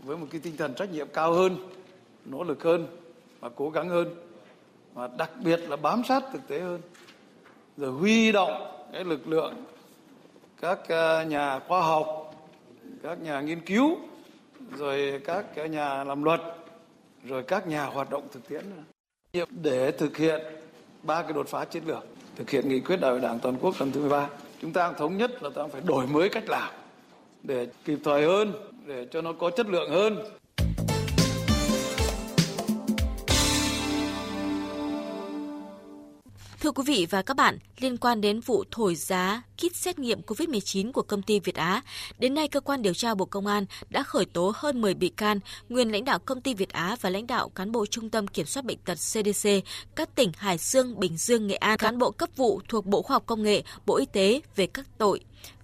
với 0.04 0.16
một 0.16 0.26
cái 0.30 0.40
tinh 0.44 0.56
thần 0.56 0.74
trách 0.74 0.92
nhiệm 0.92 1.08
cao 1.12 1.32
hơn, 1.32 1.56
nỗ 2.24 2.44
lực 2.44 2.62
hơn 2.62 2.86
và 3.40 3.48
cố 3.56 3.70
gắng 3.70 3.88
hơn 3.88 4.14
và 4.94 5.08
đặc 5.16 5.30
biệt 5.44 5.56
là 5.56 5.76
bám 5.76 6.02
sát 6.08 6.22
thực 6.32 6.48
tế 6.48 6.60
hơn 6.60 6.80
rồi 7.78 7.92
huy 7.92 8.32
động 8.32 8.66
cái 8.92 9.04
lực 9.04 9.28
lượng 9.28 9.54
các 10.60 10.88
ờ, 10.88 11.24
nhà 11.24 11.58
khoa 11.58 11.82
học, 11.82 12.34
các 13.02 13.22
nhà 13.22 13.40
nghiên 13.40 13.60
cứu, 13.60 13.96
rồi 14.76 15.20
các 15.24 15.54
cái 15.54 15.68
nhà 15.68 16.04
làm 16.04 16.22
luật, 16.22 16.40
rồi 17.24 17.42
các 17.42 17.66
nhà 17.66 17.84
hoạt 17.84 18.10
động 18.10 18.28
thực 18.32 18.48
tiễn. 18.48 18.64
Để 19.50 19.90
thực 19.90 20.16
hiện 20.16 20.40
ba 21.02 21.22
cái 21.22 21.32
đột 21.32 21.48
phá 21.48 21.64
chiến 21.64 21.82
lược, 21.86 22.06
thực 22.36 22.50
hiện 22.50 22.68
nghị 22.68 22.80
quyết 22.80 23.00
đại 23.00 23.10
hội 23.10 23.20
đảng 23.20 23.38
toàn 23.38 23.56
quốc 23.60 23.74
lần 23.78 23.92
thứ 23.92 24.00
13 24.00 24.28
chúng 24.62 24.72
ta 24.72 24.92
thống 24.92 25.16
nhất 25.16 25.42
là 25.42 25.50
ta 25.54 25.62
phải 25.72 25.80
đổi 25.84 26.06
mới 26.06 26.28
cách 26.28 26.48
làm 26.48 26.72
để 27.42 27.66
kịp 27.84 27.98
thời 28.04 28.26
hơn, 28.26 28.52
để 28.86 29.06
cho 29.10 29.22
nó 29.22 29.32
có 29.32 29.50
chất 29.50 29.66
lượng 29.66 29.90
hơn. 29.90 30.18
Thưa 36.68 36.72
quý 36.72 36.84
vị 36.86 37.06
và 37.10 37.22
các 37.22 37.36
bạn, 37.36 37.58
liên 37.80 37.96
quan 37.96 38.20
đến 38.20 38.40
vụ 38.40 38.64
thổi 38.70 38.94
giá 38.94 39.42
kit 39.56 39.76
xét 39.76 39.98
nghiệm 39.98 40.20
COVID-19 40.20 40.92
của 40.92 41.02
công 41.02 41.22
ty 41.22 41.40
Việt 41.40 41.54
Á, 41.54 41.82
đến 42.18 42.34
nay 42.34 42.48
cơ 42.48 42.60
quan 42.60 42.82
điều 42.82 42.94
tra 42.94 43.14
Bộ 43.14 43.24
Công 43.24 43.46
an 43.46 43.66
đã 43.90 44.02
khởi 44.02 44.24
tố 44.24 44.52
hơn 44.54 44.80
10 44.80 44.94
bị 44.94 45.08
can, 45.08 45.40
nguyên 45.68 45.92
lãnh 45.92 46.04
đạo 46.04 46.18
công 46.18 46.40
ty 46.40 46.54
Việt 46.54 46.68
Á 46.68 46.96
và 47.00 47.10
lãnh 47.10 47.26
đạo 47.26 47.48
cán 47.48 47.72
bộ 47.72 47.86
Trung 47.86 48.10
tâm 48.10 48.26
Kiểm 48.26 48.46
soát 48.46 48.64
bệnh 48.64 48.78
tật 48.78 48.94
CDC, 48.94 49.48
các 49.96 50.14
tỉnh 50.14 50.32
Hải 50.36 50.58
Dương, 50.58 51.00
Bình 51.00 51.16
Dương, 51.16 51.46
Nghệ 51.46 51.54
An, 51.54 51.78
cán 51.78 51.98
bộ 51.98 52.10
cấp 52.10 52.28
vụ 52.36 52.60
thuộc 52.68 52.86
Bộ 52.86 53.02
Khoa 53.02 53.14
học 53.14 53.22
Công 53.26 53.42
nghệ, 53.42 53.62
Bộ 53.86 53.96
Y 53.96 54.06
tế 54.06 54.40
về 54.56 54.66
các 54.66 54.86
tội 54.98 55.20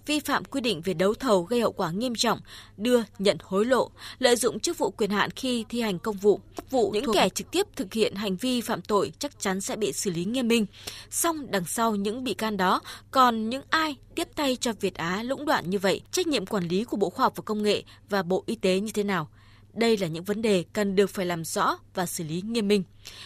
vi 0.07 0.21
phạm 0.21 0.45
quy 0.45 0.61
định 0.61 0.81
về 0.81 0.95
đấu 0.95 1.15
thầu 1.15 1.43
gây 1.43 1.61
hậu 1.61 1.73
quả 1.73 1.91
nghiêm 1.91 2.15
trọng, 2.15 2.41
đưa, 2.77 3.03
nhận 3.19 3.37
hối 3.43 3.65
lộ, 3.65 3.91
lợi 4.19 4.37
dụng 4.37 4.61
chức 4.61 4.79
vụ 4.79 4.91
quyền 4.91 5.11
hạn 5.11 5.31
khi 5.31 5.65
thi 5.69 5.81
hành 5.81 5.99
công 5.99 6.17
vụ. 6.17 6.41
Vụ 6.71 6.91
những 6.91 7.13
kẻ 7.15 7.29
trực 7.29 7.51
tiếp 7.51 7.67
thực 7.77 7.93
hiện 7.93 8.15
hành 8.15 8.37
vi 8.37 8.61
phạm 8.61 8.83
tội 8.83 9.13
chắc 9.19 9.41
chắn 9.41 9.61
sẽ 9.61 9.77
bị 9.77 9.93
xử 9.93 10.11
lý 10.11 10.25
nghiêm 10.25 10.49
minh. 10.49 10.67
Song 11.11 11.51
đằng 11.51 11.65
sau 11.65 11.97
những 11.97 12.25
bị 12.25 12.35
can 12.35 12.57
đó 12.57 12.81
còn 13.11 13.51
những 13.51 13.63
ai 13.71 13.97
tiếp 14.15 14.29
tay 14.37 14.57
cho 14.61 14.73
Việt 14.81 14.95
Á 14.95 15.23
lũng 15.23 15.47
đoạn 15.47 15.71
như 15.71 15.79
vậy, 15.79 16.01
trách 16.13 16.27
nhiệm 16.27 16.47
quản 16.47 16.69
lý 16.69 16.85
của 16.85 16.97
Bộ 16.97 17.11
Khoa 17.11 17.25
học 17.25 17.33
và 17.37 17.43
Công 17.43 17.63
nghệ 17.63 17.83
và 18.09 18.23
Bộ 18.23 18.43
Y 18.47 18.55
tế 18.55 18.81
như 18.81 18.93
thế 18.93 19.03
nào? 19.03 19.29
Đây 19.73 19.97
là 19.97 20.07
những 20.07 20.25
vấn 20.25 20.43
đề 20.43 20.65
cần 20.73 20.97
được 20.97 21.11
phải 21.11 21.27
làm 21.27 21.45
rõ 21.45 21.79
và 21.95 22.07
xử 22.07 22.25
lý 22.25 22.43
nghiêm 22.43 22.69
minh. 22.69 22.83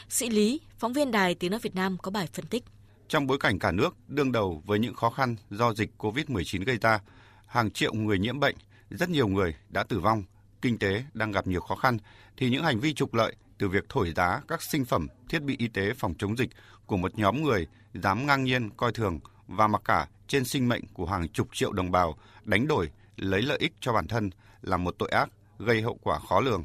Sĩ 0.09 0.31
Lý, 0.31 0.61
phóng 0.79 0.93
viên 0.93 1.11
Đài 1.11 1.35
Tiếng 1.35 1.51
Nói 1.51 1.61
Việt 1.61 1.75
Nam 1.75 1.97
có 2.03 2.11
bài 2.11 2.29
phân 2.33 2.47
tích. 2.47 2.65
Trong 3.09 3.27
bối 3.27 3.39
cảnh 3.39 3.59
cả 3.59 3.73
nước 3.73 3.97
đương 4.09 4.33
đầu 4.33 4.63
với 4.67 4.79
những 4.79 4.95
khó 4.95 5.11
khăn 5.11 5.37
do 5.51 5.75
dịch 5.75 5.91
COVID-19 5.99 6.65
gây 6.65 6.79
ra, 6.79 7.01
hàng 7.47 7.71
triệu 7.71 7.95
người 7.95 8.19
nhiễm 8.19 8.41
bệnh, 8.41 8.57
rất 8.91 9.11
nhiều 9.11 9.29
người 9.29 9.55
đã 9.69 9.83
tử 9.83 10.01
vong, 10.01 10.23
kinh 10.63 10.79
tế 10.79 11.05
đang 11.15 11.33
gặp 11.33 11.47
nhiều 11.47 11.61
khó 11.61 11.75
khăn, 11.75 11.99
thì 12.37 12.51
những 12.51 12.65
hành 12.65 12.81
vi 12.81 12.95
trục 12.95 13.15
lợi 13.15 13.37
từ 13.59 13.69
việc 13.69 13.85
thổi 13.89 14.13
giá 14.17 14.41
các 14.49 14.63
sinh 14.63 14.85
phẩm, 14.85 15.09
thiết 15.29 15.43
bị 15.43 15.57
y 15.59 15.69
tế 15.69 15.95
phòng 15.95 16.15
chống 16.19 16.39
dịch 16.39 16.51
của 16.87 16.97
một 16.97 17.19
nhóm 17.19 17.43
người 17.43 17.67
dám 17.95 18.27
ngang 18.27 18.45
nhiên 18.45 18.71
coi 18.71 18.93
thường 18.93 19.21
và 19.47 19.67
mặc 19.67 19.83
cả 19.85 20.09
trên 20.27 20.45
sinh 20.45 20.69
mệnh 20.69 20.85
của 20.95 21.07
hàng 21.07 21.29
chục 21.29 21.49
triệu 21.53 21.73
đồng 21.73 21.91
bào 21.91 22.19
đánh 22.45 22.67
đổi 22.67 22.91
lấy 23.17 23.43
lợi 23.43 23.59
ích 23.59 23.73
cho 23.81 23.93
bản 23.93 24.09
thân 24.09 24.31
là 24.63 24.77
một 24.77 24.95
tội 24.99 25.09
ác 25.09 25.29
gây 25.59 25.83
hậu 25.83 25.99
quả 26.03 26.19
khó 26.19 26.41
lường. 26.41 26.65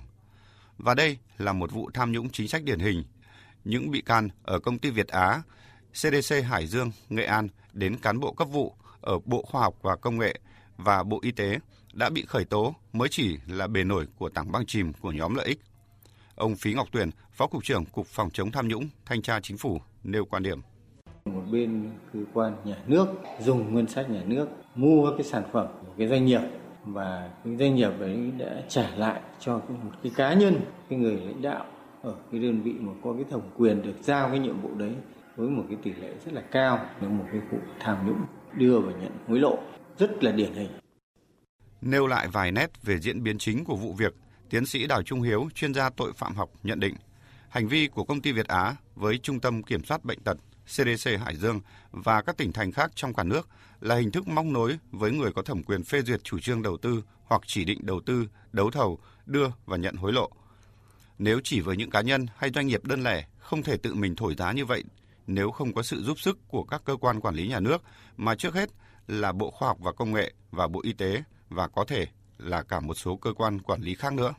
Và 0.77 0.93
đây 0.93 1.17
là 1.37 1.53
một 1.53 1.71
vụ 1.71 1.89
tham 1.93 2.11
nhũng 2.11 2.29
chính 2.29 2.47
sách 2.47 2.63
điển 2.63 2.79
hình. 2.79 3.03
Những 3.63 3.91
bị 3.91 4.01
can 4.01 4.29
ở 4.43 4.59
công 4.59 4.79
ty 4.79 4.89
Việt 4.89 5.07
Á 5.07 5.41
CDC 5.93 6.43
Hải 6.43 6.67
Dương, 6.67 6.91
Nghệ 7.09 7.25
An 7.25 7.47
đến 7.73 7.97
cán 7.97 8.19
bộ 8.19 8.31
cấp 8.31 8.47
vụ 8.51 8.73
ở 9.01 9.19
Bộ 9.25 9.41
Khoa 9.41 9.61
học 9.61 9.75
và 9.81 9.95
Công 9.95 10.17
nghệ 10.17 10.39
và 10.77 11.03
Bộ 11.03 11.19
Y 11.21 11.31
tế 11.31 11.59
đã 11.93 12.09
bị 12.09 12.25
khởi 12.27 12.45
tố 12.45 12.75
mới 12.93 13.07
chỉ 13.11 13.37
là 13.47 13.67
bề 13.67 13.83
nổi 13.83 14.05
của 14.17 14.29
tảng 14.29 14.51
băng 14.51 14.65
chìm 14.65 14.93
của 15.01 15.11
nhóm 15.11 15.35
lợi 15.35 15.45
ích. 15.45 15.59
Ông 16.35 16.55
Phí 16.55 16.73
Ngọc 16.73 16.87
Tuyền, 16.91 17.09
Phó 17.31 17.47
Cục 17.47 17.63
trưởng 17.63 17.85
Cục 17.85 18.07
Phòng 18.07 18.29
chống 18.29 18.51
tham 18.51 18.67
nhũng, 18.67 18.89
Thanh 19.05 19.21
tra 19.21 19.39
Chính 19.39 19.57
phủ 19.57 19.81
nêu 20.03 20.25
quan 20.25 20.43
điểm. 20.43 20.61
Một 21.25 21.43
bên 21.51 21.91
cơ 22.13 22.19
quan 22.33 22.55
nhà 22.63 22.77
nước 22.87 23.07
dùng 23.39 23.75
ngân 23.75 23.87
sách 23.87 24.09
nhà 24.09 24.23
nước 24.25 24.47
mua 24.75 25.11
cái 25.17 25.23
sản 25.23 25.43
phẩm 25.51 25.67
của 25.81 25.93
cái 25.97 26.07
doanh 26.07 26.25
nghiệp 26.25 26.41
và 26.85 27.29
cái 27.43 27.55
doanh 27.59 27.75
nghiệp 27.75 27.91
ấy 27.99 28.31
đã 28.37 28.61
trả 28.69 28.95
lại 28.95 29.21
cho 29.39 29.53
một 29.53 29.91
cái 30.03 30.11
cá 30.15 30.33
nhân, 30.33 30.59
cái 30.89 30.99
người 30.99 31.15
lãnh 31.15 31.41
đạo 31.41 31.65
ở 32.01 32.15
cái 32.31 32.41
đơn 32.41 32.61
vị 32.61 32.73
mà 32.79 32.91
có 33.03 33.13
cái 33.13 33.23
thẩm 33.31 33.41
quyền 33.57 33.81
được 33.81 33.95
giao 34.01 34.29
cái 34.29 34.39
nhiệm 34.39 34.61
vụ 34.61 34.69
đấy 34.77 34.93
với 35.35 35.49
một 35.49 35.63
cái 35.69 35.77
tỷ 35.83 35.93
lệ 35.93 36.13
rất 36.25 36.33
là 36.33 36.41
cao 36.41 36.89
là 37.01 37.09
một 37.09 37.25
cái 37.31 37.41
vụ 37.51 37.57
tham 37.79 38.07
nhũng 38.07 38.25
đưa 38.53 38.79
và 38.79 38.91
nhận 38.91 39.11
hối 39.27 39.39
lộ 39.39 39.57
rất 39.99 40.23
là 40.23 40.31
điển 40.31 40.53
hình. 40.53 40.71
Nêu 41.81 42.07
lại 42.07 42.27
vài 42.27 42.51
nét 42.51 42.83
về 42.83 42.99
diễn 42.99 43.23
biến 43.23 43.37
chính 43.37 43.65
của 43.65 43.75
vụ 43.75 43.93
việc, 43.93 44.13
tiến 44.49 44.65
sĩ 44.65 44.87
Đào 44.87 45.03
Trung 45.03 45.21
Hiếu, 45.21 45.49
chuyên 45.55 45.73
gia 45.73 45.89
tội 45.89 46.13
phạm 46.13 46.35
học 46.35 46.49
nhận 46.63 46.79
định 46.79 46.95
hành 47.53 47.67
vi 47.67 47.87
của 47.87 48.03
công 48.03 48.21
ty 48.21 48.31
Việt 48.31 48.47
Á 48.47 48.75
với 48.95 49.17
Trung 49.17 49.39
tâm 49.39 49.63
Kiểm 49.63 49.83
soát 49.83 50.05
Bệnh 50.05 50.19
tật 50.19 50.37
CDC 50.65 51.09
Hải 51.25 51.35
Dương 51.35 51.61
và 51.91 52.21
các 52.21 52.37
tỉnh 52.37 52.53
thành 52.53 52.71
khác 52.71 52.91
trong 52.95 53.13
cả 53.13 53.23
nước 53.23 53.49
là 53.81 53.95
hình 53.95 54.11
thức 54.11 54.27
móc 54.27 54.45
nối 54.45 54.77
với 54.91 55.11
người 55.11 55.31
có 55.31 55.41
thẩm 55.41 55.63
quyền 55.63 55.83
phê 55.83 56.01
duyệt 56.01 56.23
chủ 56.23 56.39
trương 56.39 56.61
đầu 56.61 56.77
tư 56.77 57.03
hoặc 57.25 57.41
chỉ 57.45 57.65
định 57.65 57.79
đầu 57.85 58.01
tư, 58.05 58.27
đấu 58.51 58.71
thầu, 58.71 58.99
đưa 59.25 59.47
và 59.65 59.77
nhận 59.77 59.95
hối 59.95 60.13
lộ. 60.13 60.29
Nếu 61.19 61.39
chỉ 61.43 61.59
với 61.59 61.77
những 61.77 61.89
cá 61.89 62.01
nhân 62.01 62.25
hay 62.37 62.51
doanh 62.55 62.67
nghiệp 62.67 62.85
đơn 62.85 63.03
lẻ 63.03 63.25
không 63.39 63.63
thể 63.63 63.77
tự 63.77 63.93
mình 63.93 64.15
thổi 64.15 64.35
giá 64.35 64.51
như 64.51 64.65
vậy 64.65 64.83
nếu 65.27 65.51
không 65.51 65.73
có 65.73 65.83
sự 65.83 66.03
giúp 66.03 66.19
sức 66.19 66.39
của 66.47 66.63
các 66.63 66.81
cơ 66.85 66.95
quan 66.95 67.19
quản 67.19 67.35
lý 67.35 67.47
nhà 67.47 67.59
nước, 67.59 67.81
mà 68.17 68.35
trước 68.35 68.53
hết 68.53 68.69
là 69.07 69.31
Bộ 69.31 69.51
Khoa 69.51 69.67
học 69.67 69.77
và 69.79 69.91
Công 69.91 70.13
nghệ 70.13 70.33
và 70.51 70.67
Bộ 70.67 70.79
Y 70.83 70.93
tế 70.93 71.23
và 71.49 71.67
có 71.67 71.85
thể 71.87 72.07
là 72.37 72.63
cả 72.63 72.79
một 72.79 72.93
số 72.93 73.15
cơ 73.15 73.33
quan 73.33 73.61
quản 73.61 73.81
lý 73.81 73.95
khác 73.95 74.13
nữa. 74.13 74.33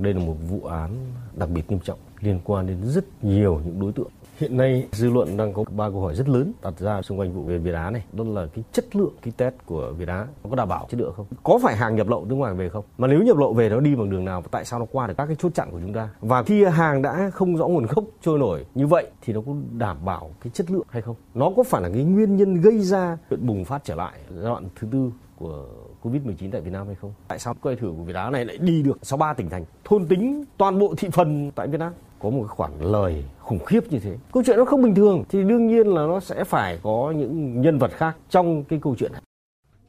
Đây 0.00 0.14
là 0.14 0.20
một 0.20 0.36
vụ 0.48 0.60
án 0.64 0.90
đặc 1.34 1.48
biệt 1.50 1.70
nghiêm 1.70 1.80
trọng, 1.80 1.98
liên 2.20 2.40
quan 2.44 2.66
đến 2.66 2.76
rất 2.82 3.04
nhiều 3.22 3.60
những 3.64 3.80
đối 3.80 3.92
tượng 3.92 4.10
Hiện 4.38 4.56
nay, 4.56 4.86
dư 4.92 5.10
luận 5.10 5.36
đang 5.36 5.52
có 5.52 5.64
ba 5.70 5.90
câu 5.90 6.00
hỏi 6.00 6.14
rất 6.14 6.28
lớn 6.28 6.52
đặt 6.62 6.78
ra 6.78 7.02
xung 7.02 7.18
quanh 7.18 7.32
vụ 7.32 7.42
về 7.42 7.58
Việt 7.58 7.74
Á 7.74 7.90
này. 7.90 8.04
Đó 8.12 8.24
là 8.24 8.46
cái 8.54 8.64
chất 8.72 8.96
lượng, 8.96 9.12
cái 9.22 9.32
test 9.36 9.54
của 9.66 9.92
Việt 9.98 10.08
Á 10.08 10.26
nó 10.44 10.50
có 10.50 10.56
đảm 10.56 10.68
bảo 10.68 10.86
chất 10.90 11.00
lượng 11.00 11.12
không? 11.16 11.26
Có 11.42 11.58
phải 11.62 11.76
hàng 11.76 11.96
nhập 11.96 12.08
lậu 12.08 12.26
từ 12.28 12.34
ngoài 12.34 12.54
về 12.54 12.68
không? 12.68 12.84
Mà 12.98 13.08
nếu 13.08 13.22
nhập 13.22 13.36
lậu 13.36 13.54
về 13.54 13.68
nó 13.68 13.80
đi 13.80 13.94
bằng 13.94 14.10
đường 14.10 14.24
nào 14.24 14.40
và 14.40 14.48
tại 14.50 14.64
sao 14.64 14.78
nó 14.78 14.86
qua 14.92 15.06
được 15.06 15.14
các 15.16 15.26
cái 15.26 15.36
chốt 15.38 15.54
chặn 15.54 15.70
của 15.70 15.80
chúng 15.80 15.92
ta? 15.92 16.08
Và 16.20 16.42
khi 16.42 16.64
hàng 16.64 17.02
đã 17.02 17.30
không 17.34 17.56
rõ 17.56 17.68
nguồn 17.68 17.86
gốc 17.86 18.04
trôi 18.22 18.38
nổi 18.38 18.66
như 18.74 18.86
vậy 18.86 19.06
thì 19.22 19.32
nó 19.32 19.40
có 19.46 19.52
đảm 19.72 19.96
bảo 20.04 20.30
cái 20.40 20.50
chất 20.54 20.70
lượng 20.70 20.86
hay 20.88 21.02
không? 21.02 21.16
Nó 21.34 21.50
có 21.56 21.62
phải 21.62 21.82
là 21.82 21.88
cái 21.94 22.04
nguyên 22.04 22.36
nhân 22.36 22.60
gây 22.60 22.78
ra 22.78 23.18
chuyện 23.30 23.46
bùng 23.46 23.64
phát 23.64 23.84
trở 23.84 23.94
lại 23.94 24.18
giai 24.30 24.44
đoạn 24.44 24.68
thứ 24.76 24.88
tư 24.92 25.10
của 25.36 25.66
Covid-19 26.04 26.50
tại 26.52 26.60
Việt 26.60 26.72
Nam 26.72 26.86
hay 26.86 26.96
không? 27.00 27.14
Tại 27.28 27.38
sao 27.38 27.56
quay 27.62 27.76
thử 27.76 27.92
của 27.96 28.04
Việt 28.04 28.16
Á 28.16 28.30
này 28.30 28.44
lại 28.44 28.58
đi 28.58 28.82
được 28.82 28.98
63 29.02 29.34
tỉnh 29.34 29.50
thành, 29.50 29.64
thôn 29.84 30.06
tính 30.06 30.44
toàn 30.56 30.78
bộ 30.78 30.94
thị 30.98 31.08
phần 31.12 31.50
tại 31.54 31.68
Việt 31.68 31.78
Nam? 31.78 31.92
có 32.24 32.30
một 32.30 32.42
cái 32.42 32.48
khoản 32.48 32.72
lời 32.80 33.24
khủng 33.38 33.64
khiếp 33.64 33.80
như 33.90 33.98
thế 33.98 34.16
câu 34.32 34.42
chuyện 34.46 34.56
nó 34.56 34.64
không 34.64 34.82
bình 34.82 34.94
thường 34.94 35.24
thì 35.28 35.42
đương 35.42 35.66
nhiên 35.66 35.86
là 35.86 36.06
nó 36.06 36.20
sẽ 36.20 36.44
phải 36.44 36.78
có 36.82 37.14
những 37.16 37.60
nhân 37.60 37.78
vật 37.78 37.90
khác 37.96 38.16
trong 38.30 38.64
cái 38.64 38.78
câu 38.82 38.96
chuyện 38.98 39.12
này 39.12 39.22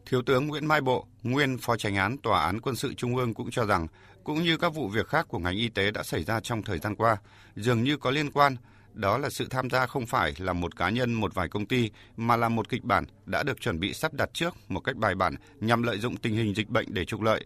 Thiếu 0.10 0.22
tướng 0.22 0.48
Nguyễn 0.48 0.66
Mai 0.66 0.82
Bộ, 0.82 1.06
nguyên 1.24 1.58
Phó 1.58 1.78
Tránh 1.78 1.96
án 1.96 2.18
Tòa 2.18 2.46
án 2.46 2.62
Quân 2.62 2.76
sự 2.76 2.94
Trung 2.94 3.16
ương 3.16 3.34
cũng 3.34 3.52
cho 3.52 3.66
rằng, 3.66 3.88
cũng 4.24 4.44
như 4.44 4.58
các 4.58 4.74
vụ 4.74 4.88
việc 4.88 5.08
khác 5.08 5.28
của 5.30 5.40
ngành 5.40 5.56
y 5.56 5.70
tế 5.70 5.92
đã 5.92 6.04
xảy 6.04 6.24
ra 6.24 6.40
trong 6.40 6.64
thời 6.64 6.80
gian 6.80 6.96
qua, 6.96 7.18
dường 7.56 7.84
như 7.84 7.98
có 7.98 8.12
liên 8.12 8.32
quan, 8.32 8.56
đó 8.96 9.18
là 9.18 9.30
sự 9.30 9.48
tham 9.50 9.70
gia 9.70 9.86
không 9.86 10.06
phải 10.06 10.34
là 10.38 10.54
một 10.54 10.76
cá 10.76 10.90
nhân, 10.90 11.14
một 11.14 11.34
vài 11.34 11.50
công 11.50 11.66
ty, 11.66 11.92
mà 12.18 12.36
là 12.36 12.50
một 12.50 12.70
kịch 12.70 12.84
bản 12.84 13.06
đã 13.26 13.44
được 13.44 13.62
chuẩn 13.62 13.80
bị 13.80 13.94
sắp 13.94 14.14
đặt 14.14 14.30
trước 14.34 14.56
một 14.68 14.80
cách 14.80 14.96
bài 14.96 15.16
bản 15.16 15.36
nhằm 15.60 15.84
lợi 15.84 16.00
dụng 16.00 16.18
tình 16.18 16.36
hình 16.36 16.56
dịch 16.56 16.70
bệnh 16.70 16.94
để 16.94 17.06
trục 17.06 17.22
lợi. 17.22 17.46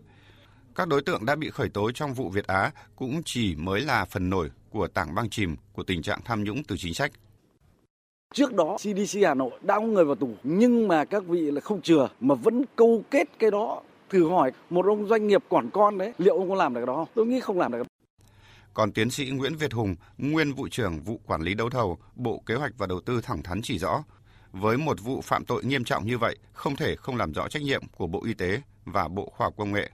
Các 0.76 0.88
đối 0.88 1.02
tượng 1.02 1.26
đã 1.26 1.36
bị 1.36 1.50
khởi 1.50 1.70
tố 1.70 1.92
trong 1.92 2.14
vụ 2.14 2.30
Việt 2.30 2.48
Á 2.48 2.72
cũng 2.96 3.22
chỉ 3.26 3.56
mới 3.56 3.82
là 3.82 4.06
phần 4.06 4.30
nổi 4.30 4.50
của 4.70 4.88
tảng 4.88 5.16
băng 5.16 5.30
chìm 5.30 5.56
của 5.74 5.84
tình 5.84 6.02
trạng 6.02 6.20
tham 6.26 6.44
nhũng 6.44 6.64
từ 6.64 6.76
chính 6.78 6.94
sách. 6.94 7.12
Trước 8.34 8.54
đó 8.54 8.78
CDC 8.78 9.20
Hà 9.24 9.34
Nội 9.34 9.52
đã 9.62 9.76
có 9.76 9.86
người 9.86 10.06
vào 10.06 10.16
tù 10.16 10.30
nhưng 10.44 10.88
mà 10.88 11.06
các 11.06 11.26
vị 11.26 11.52
là 11.52 11.62
không 11.62 11.82
chừa 11.82 12.10
mà 12.20 12.36
vẫn 12.36 12.64
câu 12.76 13.04
kết 13.12 13.30
cái 13.40 13.52
đó. 13.52 13.82
Thử 14.10 14.30
hỏi 14.30 14.52
một 14.70 14.86
ông 14.86 15.08
doanh 15.08 15.28
nghiệp 15.28 15.44
quản 15.50 15.70
con 15.70 15.98
đấy 15.98 16.14
liệu 16.18 16.38
ông 16.38 16.50
có 16.50 16.56
làm 16.56 16.74
được 16.74 16.86
đó 16.86 16.96
không? 16.96 17.08
Tôi 17.14 17.26
nghĩ 17.26 17.40
không 17.40 17.60
làm 17.60 17.72
được. 17.72 17.88
Còn 18.74 18.92
tiến 18.92 19.10
sĩ 19.10 19.30
Nguyễn 19.30 19.56
Việt 19.56 19.74
Hùng, 19.74 19.96
nguyên 20.18 20.54
vụ 20.54 20.68
trưởng 20.68 21.00
vụ 21.00 21.22
quản 21.26 21.42
lý 21.42 21.54
đấu 21.54 21.70
thầu, 21.70 21.98
Bộ 22.16 22.44
Kế 22.46 22.56
hoạch 22.56 22.72
và 22.78 22.88
Đầu 22.88 23.02
tư 23.02 23.22
thẳng 23.22 23.44
thắn 23.44 23.62
chỉ 23.62 23.78
rõ, 23.78 24.04
với 24.52 24.78
một 24.78 25.02
vụ 25.02 25.22
phạm 25.22 25.46
tội 25.46 25.64
nghiêm 25.64 25.84
trọng 25.84 26.06
như 26.06 26.18
vậy, 26.18 26.38
không 26.54 26.76
thể 26.76 26.96
không 26.96 27.16
làm 27.16 27.34
rõ 27.34 27.48
trách 27.48 27.64
nhiệm 27.64 27.82
của 27.98 28.08
Bộ 28.08 28.24
Y 28.26 28.34
tế 28.34 28.62
và 28.86 29.08
Bộ 29.08 29.34
Khoa 29.36 29.46
học 29.46 29.54
Công 29.58 29.72
nghệ. 29.72 29.90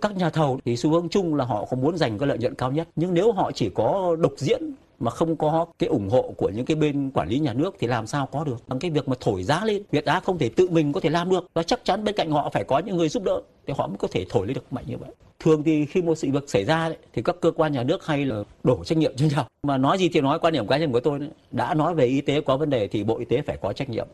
Các 0.00 0.16
nhà 0.16 0.30
thầu 0.30 0.58
thì 0.64 0.76
xu 0.76 0.90
hướng 0.90 1.08
chung 1.08 1.34
là 1.34 1.44
họ 1.44 1.64
không 1.64 1.80
muốn 1.80 1.96
giành 1.96 2.18
cái 2.18 2.28
lợi 2.28 2.38
nhuận 2.38 2.54
cao 2.54 2.72
nhất, 2.72 2.88
nhưng 2.96 3.14
nếu 3.14 3.32
họ 3.32 3.52
chỉ 3.52 3.70
có 3.74 4.16
độc 4.20 4.32
diễn 4.36 4.62
mà 5.00 5.10
không 5.10 5.36
có 5.36 5.66
cái 5.78 5.88
ủng 5.88 6.08
hộ 6.08 6.34
của 6.36 6.48
những 6.48 6.66
cái 6.66 6.74
bên 6.74 7.10
quản 7.10 7.28
lý 7.28 7.38
nhà 7.38 7.52
nước 7.52 7.74
thì 7.78 7.86
làm 7.86 8.06
sao 8.06 8.26
có 8.26 8.44
được? 8.44 8.56
Bằng 8.68 8.78
cái 8.78 8.90
việc 8.90 9.08
mà 9.08 9.14
thổi 9.20 9.42
giá 9.42 9.64
lên 9.64 9.82
Việt 9.92 10.04
Á 10.04 10.20
không 10.20 10.38
thể 10.38 10.48
tự 10.48 10.68
mình 10.70 10.92
có 10.92 11.00
thể 11.00 11.10
làm 11.10 11.30
được. 11.30 11.46
Và 11.54 11.62
chắc 11.62 11.84
chắn 11.84 12.04
bên 12.04 12.14
cạnh 12.16 12.30
họ 12.30 12.50
phải 12.52 12.64
có 12.64 12.78
những 12.78 12.96
người 12.96 13.08
giúp 13.08 13.22
đỡ 13.22 13.42
thì 13.66 13.74
họ 13.76 13.86
mới 13.86 13.96
có 13.98 14.08
thể 14.10 14.26
thổi 14.30 14.46
lên 14.46 14.54
được 14.54 14.72
mạnh 14.72 14.84
như 14.86 14.96
vậy. 14.96 15.10
Thường 15.40 15.62
thì 15.62 15.86
khi 15.86 16.02
một 16.02 16.14
sự 16.14 16.28
việc 16.30 16.50
xảy 16.50 16.64
ra 16.64 16.88
đấy, 16.88 16.98
thì 17.12 17.22
các 17.22 17.36
cơ 17.40 17.50
quan 17.50 17.72
nhà 17.72 17.82
nước 17.82 18.06
hay 18.06 18.24
là 18.24 18.42
đổ 18.64 18.84
trách 18.84 18.98
nhiệm 18.98 19.16
cho 19.16 19.26
nhau. 19.36 19.46
Mà 19.62 19.78
nói 19.78 19.98
gì 19.98 20.08
thì 20.08 20.20
nói 20.20 20.38
quan 20.38 20.52
điểm 20.52 20.66
cá 20.66 20.78
nhân 20.78 20.92
của 20.92 21.00
tôi 21.00 21.18
đấy, 21.18 21.28
đã 21.50 21.74
nói 21.74 21.94
về 21.94 22.06
y 22.06 22.20
tế 22.20 22.40
có 22.40 22.56
vấn 22.56 22.70
đề 22.70 22.88
thì 22.88 23.04
bộ 23.04 23.18
y 23.18 23.24
tế 23.24 23.42
phải 23.42 23.56
có 23.56 23.72
trách 23.72 23.90
nhiệm 23.90 24.06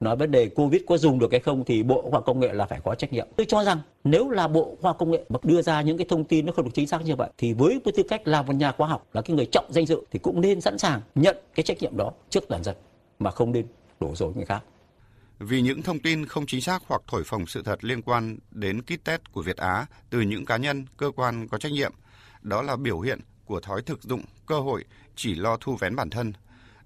nói 0.00 0.16
vấn 0.16 0.30
đề 0.30 0.48
covid 0.48 0.82
có 0.86 0.98
dùng 0.98 1.18
được 1.18 1.30
hay 1.30 1.40
không 1.40 1.64
thì 1.64 1.82
bộ 1.82 2.10
khoa 2.10 2.20
công 2.20 2.40
nghệ 2.40 2.52
là 2.52 2.66
phải 2.66 2.80
có 2.84 2.94
trách 2.94 3.12
nhiệm 3.12 3.26
tôi 3.36 3.46
cho 3.48 3.64
rằng 3.64 3.78
nếu 4.04 4.30
là 4.30 4.48
bộ 4.48 4.76
khoa 4.80 4.92
công 4.92 5.10
nghệ 5.10 5.24
mà 5.28 5.38
đưa 5.42 5.62
ra 5.62 5.82
những 5.82 5.98
cái 5.98 6.06
thông 6.08 6.24
tin 6.24 6.46
nó 6.46 6.52
không 6.52 6.64
được 6.64 6.70
chính 6.74 6.86
xác 6.86 7.04
như 7.04 7.16
vậy 7.16 7.30
thì 7.38 7.52
với 7.52 7.80
tư 7.96 8.02
cách 8.08 8.28
là 8.28 8.42
một 8.42 8.52
nhà 8.52 8.72
khoa 8.72 8.88
học 8.88 9.06
là 9.12 9.22
cái 9.22 9.36
người 9.36 9.46
trọng 9.52 9.66
danh 9.70 9.86
dự 9.86 10.00
thì 10.10 10.18
cũng 10.18 10.40
nên 10.40 10.60
sẵn 10.60 10.78
sàng 10.78 11.00
nhận 11.14 11.36
cái 11.54 11.64
trách 11.64 11.82
nhiệm 11.82 11.96
đó 11.96 12.12
trước 12.30 12.44
toàn 12.48 12.64
dân 12.64 12.76
mà 13.18 13.30
không 13.30 13.52
nên 13.52 13.66
đổ 14.00 14.14
dối 14.14 14.32
người 14.34 14.44
khác 14.44 14.62
vì 15.38 15.60
những 15.60 15.82
thông 15.82 15.98
tin 15.98 16.26
không 16.26 16.46
chính 16.46 16.60
xác 16.60 16.82
hoặc 16.86 17.02
thổi 17.06 17.22
phồng 17.24 17.46
sự 17.46 17.62
thật 17.62 17.84
liên 17.84 18.02
quan 18.02 18.38
đến 18.50 18.82
kit 18.82 19.04
test 19.04 19.20
của 19.32 19.42
Việt 19.42 19.56
Á 19.56 19.86
từ 20.10 20.20
những 20.20 20.44
cá 20.44 20.56
nhân, 20.56 20.86
cơ 20.96 21.10
quan 21.16 21.48
có 21.48 21.58
trách 21.58 21.72
nhiệm. 21.72 21.92
Đó 22.42 22.62
là 22.62 22.76
biểu 22.76 23.00
hiện 23.00 23.20
của 23.44 23.60
thói 23.60 23.82
thực 23.82 24.02
dụng 24.02 24.22
cơ 24.46 24.60
hội 24.60 24.84
chỉ 25.16 25.34
lo 25.34 25.56
thu 25.60 25.76
vén 25.76 25.96
bản 25.96 26.10
thân. 26.10 26.32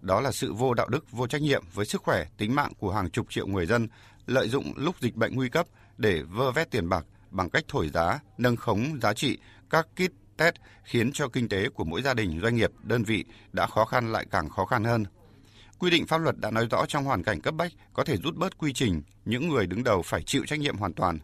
Đó 0.00 0.20
là 0.20 0.32
sự 0.32 0.52
vô 0.52 0.74
đạo 0.74 0.88
đức, 0.88 1.12
vô 1.12 1.26
trách 1.26 1.42
nhiệm 1.42 1.64
với 1.74 1.86
sức 1.86 2.02
khỏe, 2.02 2.24
tính 2.36 2.54
mạng 2.54 2.72
của 2.78 2.92
hàng 2.92 3.10
chục 3.10 3.26
triệu 3.30 3.46
người 3.46 3.66
dân, 3.66 3.88
lợi 4.26 4.48
dụng 4.48 4.72
lúc 4.76 5.00
dịch 5.00 5.14
bệnh 5.14 5.34
nguy 5.34 5.48
cấp 5.48 5.66
để 5.96 6.22
vơ 6.22 6.52
vét 6.52 6.70
tiền 6.70 6.88
bạc 6.88 7.04
bằng 7.30 7.50
cách 7.50 7.64
thổi 7.68 7.88
giá, 7.88 8.20
nâng 8.38 8.56
khống 8.56 9.00
giá 9.02 9.14
trị 9.14 9.38
các 9.70 9.88
kit 9.94 10.12
test 10.36 10.54
khiến 10.84 11.12
cho 11.12 11.28
kinh 11.28 11.48
tế 11.48 11.68
của 11.68 11.84
mỗi 11.84 12.02
gia 12.02 12.14
đình, 12.14 12.40
doanh 12.42 12.56
nghiệp, 12.56 12.70
đơn 12.82 13.04
vị 13.04 13.24
đã 13.52 13.66
khó 13.66 13.84
khăn 13.84 14.12
lại 14.12 14.26
càng 14.30 14.48
khó 14.48 14.64
khăn 14.64 14.84
hơn. 14.84 15.04
Quy 15.78 15.90
định 15.90 16.06
pháp 16.06 16.18
luật 16.18 16.38
đã 16.38 16.50
nói 16.50 16.66
rõ 16.70 16.86
trong 16.88 17.04
hoàn 17.04 17.22
cảnh 17.22 17.40
cấp 17.40 17.54
bách 17.54 17.72
có 17.92 18.04
thể 18.04 18.16
rút 18.16 18.36
bớt 18.36 18.58
quy 18.58 18.72
trình, 18.72 19.02
những 19.24 19.48
người 19.48 19.66
đứng 19.66 19.84
đầu 19.84 20.02
phải 20.02 20.22
chịu 20.22 20.42
trách 20.46 20.58
nhiệm 20.58 20.76
hoàn 20.76 20.92
toàn. 20.92 21.18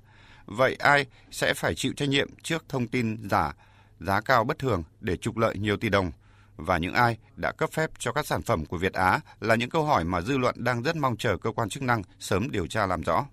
Vậy 0.47 0.75
ai 0.75 1.07
sẽ 1.31 1.55
phải 1.55 1.75
chịu 1.75 1.93
trách 1.97 2.09
nhiệm 2.09 2.29
trước 2.43 2.65
thông 2.69 2.87
tin 2.87 3.29
giả, 3.31 3.53
giá 4.01 4.21
cao 4.21 4.45
bất 4.45 4.59
thường 4.59 4.83
để 5.01 5.17
trục 5.17 5.37
lợi 5.37 5.59
nhiều 5.59 5.77
tỷ 5.77 5.89
đồng? 5.89 6.13
Và 6.57 6.79
những 6.79 6.95
ai 6.95 7.19
đã 7.37 7.53
cấp 7.53 7.71
phép 7.73 7.91
cho 7.99 8.13
các 8.13 8.27
sản 8.27 8.43
phẩm 8.43 8.67
của 8.67 8.79
Việt 8.79 8.93
Á 8.93 9.21
là 9.41 9.55
những 9.55 9.71
câu 9.71 9.85
hỏi 9.85 10.05
mà 10.05 10.21
dư 10.21 10.39
luận 10.39 10.55
đang 10.59 10.83
rất 10.83 10.97
mong 10.97 11.17
chờ 11.17 11.37
cơ 11.37 11.51
quan 11.51 11.69
chức 11.69 11.83
năng 11.83 12.03
sớm 12.19 12.51
điều 12.51 12.67
tra 12.67 12.87
làm 12.87 13.03
rõ. 13.03 13.27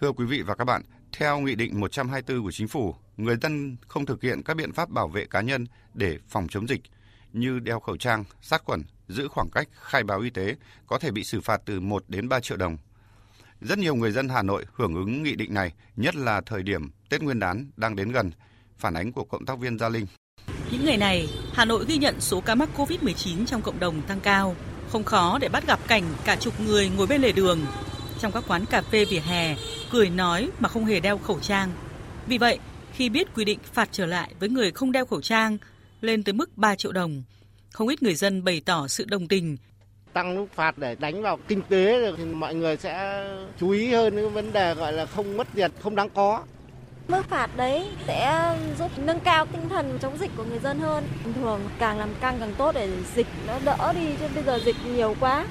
Thưa 0.00 0.12
quý 0.12 0.24
vị 0.24 0.42
và 0.42 0.54
các 0.54 0.64
bạn, 0.64 0.82
theo 1.12 1.40
Nghị 1.40 1.54
định 1.54 1.80
124 1.80 2.42
của 2.42 2.50
Chính 2.50 2.68
phủ, 2.68 2.94
người 3.16 3.36
dân 3.42 3.76
không 3.88 4.06
thực 4.06 4.22
hiện 4.22 4.42
các 4.42 4.56
biện 4.56 4.72
pháp 4.72 4.90
bảo 4.90 5.08
vệ 5.08 5.26
cá 5.26 5.40
nhân 5.40 5.66
để 5.94 6.18
phòng 6.28 6.46
chống 6.48 6.68
dịch 6.68 6.80
như 7.32 7.58
đeo 7.58 7.80
khẩu 7.80 7.96
trang, 7.96 8.24
sát 8.42 8.62
khuẩn, 8.64 8.82
giữ 9.08 9.28
khoảng 9.28 9.50
cách, 9.50 9.68
khai 9.72 10.02
báo 10.04 10.20
y 10.20 10.30
tế 10.30 10.56
có 10.86 10.98
thể 10.98 11.10
bị 11.10 11.24
xử 11.24 11.40
phạt 11.40 11.62
từ 11.64 11.80
1 11.80 12.04
đến 12.08 12.28
3 12.28 12.40
triệu 12.40 12.56
đồng. 12.56 12.76
Rất 13.60 13.78
nhiều 13.78 13.94
người 13.94 14.10
dân 14.10 14.28
Hà 14.28 14.42
Nội 14.42 14.66
hưởng 14.72 14.94
ứng 14.94 15.22
nghị 15.22 15.36
định 15.36 15.54
này, 15.54 15.72
nhất 15.96 16.16
là 16.16 16.40
thời 16.40 16.62
điểm 16.62 16.90
Tết 17.08 17.22
Nguyên 17.22 17.38
đán 17.38 17.70
đang 17.76 17.96
đến 17.96 18.12
gần. 18.12 18.30
Phản 18.80 18.94
ánh 18.94 19.12
của 19.12 19.24
cộng 19.24 19.46
tác 19.46 19.58
viên 19.58 19.78
Gia 19.78 19.88
Linh. 19.88 20.06
Những 20.70 20.84
ngày 20.84 20.96
này, 20.96 21.28
Hà 21.52 21.64
Nội 21.64 21.84
ghi 21.88 21.96
nhận 21.96 22.20
số 22.20 22.40
ca 22.40 22.54
mắc 22.54 22.68
COVID-19 22.76 23.46
trong 23.46 23.62
cộng 23.62 23.80
đồng 23.80 24.02
tăng 24.02 24.20
cao. 24.20 24.56
Không 24.88 25.04
khó 25.04 25.38
để 25.38 25.48
bắt 25.48 25.66
gặp 25.66 25.80
cảnh 25.88 26.04
cả 26.24 26.36
chục 26.36 26.60
người 26.60 26.90
ngồi 26.96 27.06
bên 27.06 27.22
lề 27.22 27.32
đường, 27.32 27.60
trong 28.20 28.32
các 28.32 28.44
quán 28.48 28.66
cà 28.66 28.82
phê 28.82 29.04
vỉa 29.04 29.20
hè, 29.20 29.56
cười 29.90 30.10
nói 30.10 30.50
mà 30.58 30.68
không 30.68 30.84
hề 30.84 31.00
đeo 31.00 31.18
khẩu 31.18 31.40
trang. 31.40 31.70
Vì 32.26 32.38
vậy, 32.38 32.58
khi 32.92 33.08
biết 33.08 33.34
quy 33.34 33.44
định 33.44 33.58
phạt 33.72 33.88
trở 33.92 34.06
lại 34.06 34.34
với 34.40 34.48
người 34.48 34.70
không 34.70 34.92
đeo 34.92 35.06
khẩu 35.06 35.20
trang 35.20 35.58
lên 36.00 36.22
tới 36.22 36.32
mức 36.32 36.58
3 36.58 36.74
triệu 36.74 36.92
đồng, 36.92 37.22
không 37.72 37.88
ít 37.88 38.02
người 38.02 38.14
dân 38.14 38.44
bày 38.44 38.62
tỏ 38.64 38.88
sự 38.88 39.04
đồng 39.04 39.28
tình. 39.28 39.56
Tăng 40.12 40.34
mức 40.34 40.46
phạt 40.54 40.78
để 40.78 40.94
đánh 40.94 41.22
vào 41.22 41.38
kinh 41.48 41.62
tế 41.68 42.12
thì 42.16 42.24
mọi 42.24 42.54
người 42.54 42.76
sẽ 42.76 43.24
chú 43.60 43.70
ý 43.70 43.92
hơn 43.92 44.16
cái 44.16 44.28
vấn 44.28 44.52
đề 44.52 44.74
gọi 44.74 44.92
là 44.92 45.06
không 45.06 45.36
mất 45.36 45.48
tiền, 45.54 45.70
không 45.80 45.96
đáng 45.96 46.10
có. 46.10 46.42
Mức 47.10 47.28
phạt 47.28 47.56
đấy 47.56 47.86
sẽ 48.06 48.56
giúp 48.78 48.90
nâng 48.98 49.20
cao 49.20 49.46
tinh 49.46 49.68
thần 49.68 49.98
chống 50.02 50.18
dịch 50.20 50.30
của 50.36 50.44
người 50.44 50.58
dân 50.58 50.78
hơn. 50.78 51.04
Thường 51.34 51.60
càng 51.78 51.98
làm 51.98 52.14
căng 52.20 52.36
càng 52.40 52.54
tốt 52.58 52.72
để 52.74 52.90
dịch 53.16 53.26
nó 53.46 53.58
đỡ 53.64 53.92
đi, 53.92 54.06
chứ 54.20 54.26
bây 54.34 54.44
giờ 54.44 54.60
dịch 54.64 54.76
nhiều 54.94 55.14
quá. 55.20 55.46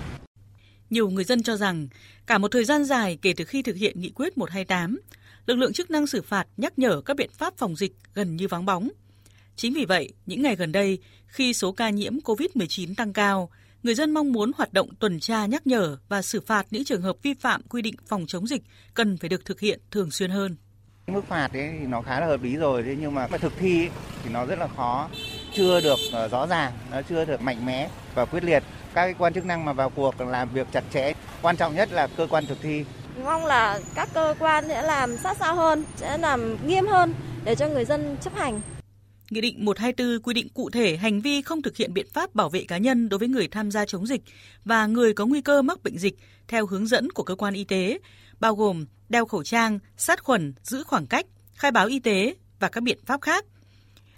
Nhiều 0.89 1.09
người 1.09 1.23
dân 1.23 1.43
cho 1.43 1.55
rằng 1.55 1.87
cả 2.27 2.37
một 2.37 2.51
thời 2.51 2.65
gian 2.65 2.83
dài 2.83 3.17
kể 3.21 3.33
từ 3.37 3.45
khi 3.45 3.61
thực 3.61 3.75
hiện 3.75 4.01
nghị 4.01 4.09
quyết 4.09 4.37
128, 4.37 4.99
lực 5.45 5.55
lượng 5.55 5.73
chức 5.73 5.91
năng 5.91 6.07
xử 6.07 6.21
phạt 6.21 6.47
nhắc 6.57 6.79
nhở 6.79 7.01
các 7.01 7.17
biện 7.17 7.29
pháp 7.33 7.53
phòng 7.57 7.75
dịch 7.75 7.93
gần 8.13 8.35
như 8.35 8.47
vắng 8.47 8.65
bóng. 8.65 8.89
Chính 9.55 9.73
vì 9.73 9.85
vậy, 9.85 10.13
những 10.25 10.41
ngày 10.41 10.55
gần 10.55 10.71
đây, 10.71 10.99
khi 11.27 11.53
số 11.53 11.71
ca 11.71 11.89
nhiễm 11.89 12.19
COVID-19 12.19 12.95
tăng 12.95 13.13
cao, 13.13 13.49
người 13.83 13.95
dân 13.95 14.11
mong 14.11 14.31
muốn 14.31 14.51
hoạt 14.55 14.73
động 14.73 14.89
tuần 14.99 15.19
tra 15.19 15.45
nhắc 15.45 15.67
nhở 15.67 15.97
và 16.09 16.21
xử 16.21 16.41
phạt 16.41 16.67
những 16.71 16.83
trường 16.83 17.01
hợp 17.01 17.15
vi 17.23 17.33
phạm 17.33 17.61
quy 17.63 17.81
định 17.81 17.95
phòng 18.07 18.25
chống 18.27 18.47
dịch 18.47 18.61
cần 18.93 19.17
phải 19.17 19.29
được 19.29 19.45
thực 19.45 19.59
hiện 19.59 19.79
thường 19.91 20.11
xuyên 20.11 20.29
hơn. 20.29 20.55
Mức 21.13 21.25
phạt 21.27 21.53
ấy 21.53 21.69
thì 21.79 21.85
nó 21.85 22.01
khá 22.01 22.19
là 22.19 22.25
hợp 22.25 22.43
lý 22.43 22.55
rồi, 22.55 22.83
thế 22.83 22.95
nhưng 22.99 23.15
mà 23.15 23.27
thực 23.27 23.53
thi 23.59 23.81
ấy, 23.81 23.89
thì 24.23 24.29
nó 24.33 24.45
rất 24.45 24.59
là 24.59 24.67
khó, 24.67 25.09
chưa 25.53 25.81
được 25.81 25.99
ờ, 26.11 26.27
rõ 26.27 26.47
ràng, 26.47 26.71
nó 26.91 27.01
chưa 27.01 27.25
được 27.25 27.41
mạnh 27.41 27.65
mẽ 27.65 27.89
và 28.15 28.25
quyết 28.25 28.43
liệt. 28.43 28.63
Các 28.93 29.15
quan 29.19 29.33
chức 29.33 29.45
năng 29.45 29.65
mà 29.65 29.73
vào 29.73 29.89
cuộc 29.89 30.21
làm 30.21 30.49
việc 30.49 30.67
chặt 30.71 30.83
chẽ, 30.93 31.13
quan 31.41 31.57
trọng 31.57 31.75
nhất 31.75 31.91
là 31.91 32.07
cơ 32.07 32.27
quan 32.29 32.45
thực 32.45 32.57
thi. 32.61 32.85
Mong 33.23 33.45
là 33.45 33.79
các 33.95 34.09
cơ 34.13 34.35
quan 34.39 34.67
sẽ 34.67 34.81
làm 34.81 35.17
sát 35.17 35.37
sao 35.39 35.55
hơn, 35.55 35.83
sẽ 35.95 36.17
làm 36.17 36.67
nghiêm 36.67 36.87
hơn 36.87 37.13
để 37.43 37.55
cho 37.55 37.67
người 37.67 37.85
dân 37.85 38.17
chấp 38.21 38.35
hành. 38.35 38.61
Nghị 39.29 39.41
định 39.41 39.65
124 39.65 40.21
quy 40.23 40.33
định 40.33 40.49
cụ 40.53 40.69
thể 40.69 40.97
hành 40.97 41.21
vi 41.21 41.41
không 41.41 41.61
thực 41.61 41.77
hiện 41.77 41.93
biện 41.93 42.07
pháp 42.13 42.35
bảo 42.35 42.49
vệ 42.49 42.65
cá 42.67 42.77
nhân 42.77 43.09
đối 43.09 43.17
với 43.17 43.27
người 43.27 43.47
tham 43.47 43.71
gia 43.71 43.85
chống 43.85 44.07
dịch 44.07 44.21
và 44.65 44.87
người 44.87 45.13
có 45.13 45.25
nguy 45.25 45.41
cơ 45.41 45.61
mắc 45.61 45.83
bệnh 45.83 45.97
dịch 45.97 46.15
theo 46.47 46.65
hướng 46.65 46.87
dẫn 46.87 47.11
của 47.11 47.23
cơ 47.23 47.35
quan 47.35 47.53
y 47.53 47.63
tế, 47.63 47.99
bao 48.39 48.55
gồm 48.55 48.85
đeo 49.09 49.25
khẩu 49.25 49.43
trang, 49.43 49.79
sát 49.97 50.23
khuẩn, 50.23 50.53
giữ 50.63 50.83
khoảng 50.83 51.07
cách, 51.07 51.25
khai 51.53 51.71
báo 51.71 51.87
y 51.87 51.99
tế 51.99 52.35
và 52.59 52.69
các 52.69 52.81
biện 52.81 52.97
pháp 53.05 53.21
khác. 53.21 53.45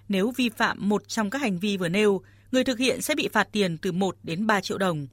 Nếu 0.10 0.32
vi 0.32 0.50
phạm 0.50 0.90
một 0.90 1.08
trong 1.08 1.30
các 1.30 1.42
hành 1.42 1.60
vi 1.60 1.78
vừa 1.78 1.90
nêu, 1.90 2.22
người 2.52 2.64
thực 2.64 2.80
hiện 2.80 3.02
sẽ 3.02 3.16
bị 3.16 3.30
phạt 3.34 3.48
tiền 3.52 3.78
từ 3.78 3.92
1 3.92 4.16
đến 4.24 4.48
3 4.48 4.62
triệu 4.62 4.78
đồng. 4.78 5.08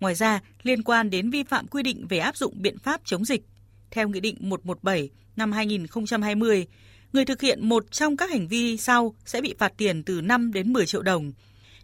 Ngoài 0.00 0.14
ra, 0.14 0.40
liên 0.62 0.82
quan 0.82 1.10
đến 1.10 1.30
vi 1.30 1.42
phạm 1.42 1.66
quy 1.66 1.82
định 1.82 2.06
về 2.08 2.18
áp 2.18 2.36
dụng 2.36 2.62
biện 2.62 2.78
pháp 2.78 3.00
chống 3.04 3.24
dịch, 3.24 3.42
theo 3.90 4.08
Nghị 4.08 4.20
định 4.20 4.36
117 4.40 5.10
năm 5.36 5.52
2020, 5.52 6.66
người 7.12 7.24
thực 7.24 7.40
hiện 7.40 7.68
một 7.68 7.90
trong 7.90 8.16
các 8.16 8.30
hành 8.30 8.48
vi 8.48 8.76
sau 8.76 9.14
sẽ 9.24 9.40
bị 9.40 9.54
phạt 9.58 9.72
tiền 9.76 10.02
từ 10.02 10.20
5 10.20 10.52
đến 10.52 10.72
10 10.72 10.86
triệu 10.86 11.02
đồng, 11.02 11.32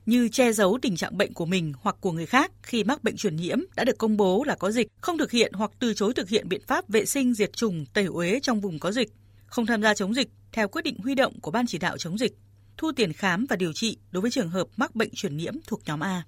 như 0.08 0.28
che 0.28 0.52
giấu 0.52 0.78
tình 0.82 0.96
trạng 0.96 1.16
bệnh 1.16 1.34
của 1.34 1.46
mình 1.46 1.72
hoặc 1.80 1.96
của 2.00 2.12
người 2.12 2.26
khác 2.26 2.52
khi 2.62 2.84
mắc 2.84 3.04
bệnh 3.04 3.16
truyền 3.16 3.36
nhiễm 3.36 3.58
đã 3.76 3.84
được 3.84 3.98
công 3.98 4.16
bố 4.16 4.44
là 4.44 4.54
có 4.54 4.70
dịch, 4.70 4.88
không 5.00 5.18
thực 5.18 5.30
hiện 5.30 5.52
hoặc 5.52 5.70
từ 5.78 5.94
chối 5.94 6.14
thực 6.14 6.28
hiện 6.28 6.48
biện 6.48 6.60
pháp 6.66 6.88
vệ 6.88 7.04
sinh 7.04 7.34
diệt 7.34 7.52
trùng 7.52 7.84
tẩy 7.94 8.04
uế 8.04 8.40
trong 8.42 8.60
vùng 8.60 8.78
có 8.78 8.92
dịch, 8.92 9.08
không 9.46 9.66
tham 9.66 9.82
gia 9.82 9.94
chống 9.94 10.14
dịch 10.14 10.28
theo 10.52 10.68
quyết 10.68 10.82
định 10.82 10.98
huy 10.98 11.14
động 11.14 11.40
của 11.40 11.50
Ban 11.50 11.66
chỉ 11.66 11.78
đạo 11.78 11.98
chống 11.98 12.18
dịch, 12.18 12.32
thu 12.76 12.92
tiền 12.96 13.12
khám 13.12 13.46
và 13.50 13.56
điều 13.56 13.72
trị 13.72 13.98
đối 14.10 14.20
với 14.20 14.30
trường 14.30 14.50
hợp 14.50 14.66
mắc 14.76 14.94
bệnh 14.94 15.10
truyền 15.14 15.36
nhiễm 15.36 15.54
thuộc 15.66 15.80
nhóm 15.86 16.00
A. 16.00 16.22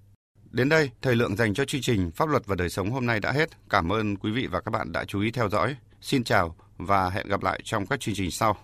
Đến 0.51 0.69
đây, 0.69 0.91
thời 1.03 1.17
lượng 1.17 1.37
dành 1.37 1.55
cho 1.55 1.65
chương 1.65 1.81
trình 1.81 2.11
Pháp 2.11 2.29
luật 2.29 2.47
và 2.47 2.57
đời 2.57 2.71
sống 2.71 2.91
hôm 2.91 3.07
nay 3.07 3.21
đã 3.21 3.33
hết. 3.33 3.51
Cảm 3.71 3.93
ơn 3.93 4.17
quý 4.17 4.31
vị 4.31 4.47
và 4.47 4.61
các 4.61 4.71
bạn 4.71 4.93
đã 4.93 5.05
chú 5.05 5.21
ý 5.21 5.31
theo 5.31 5.49
dõi. 5.49 5.77
Xin 6.01 6.25
chào 6.25 6.57
và 6.77 7.11
hẹn 7.11 7.29
gặp 7.29 7.43
lại 7.43 7.61
trong 7.65 7.87
các 7.87 8.01
chương 8.01 8.15
trình 8.15 8.31
sau. 8.31 8.57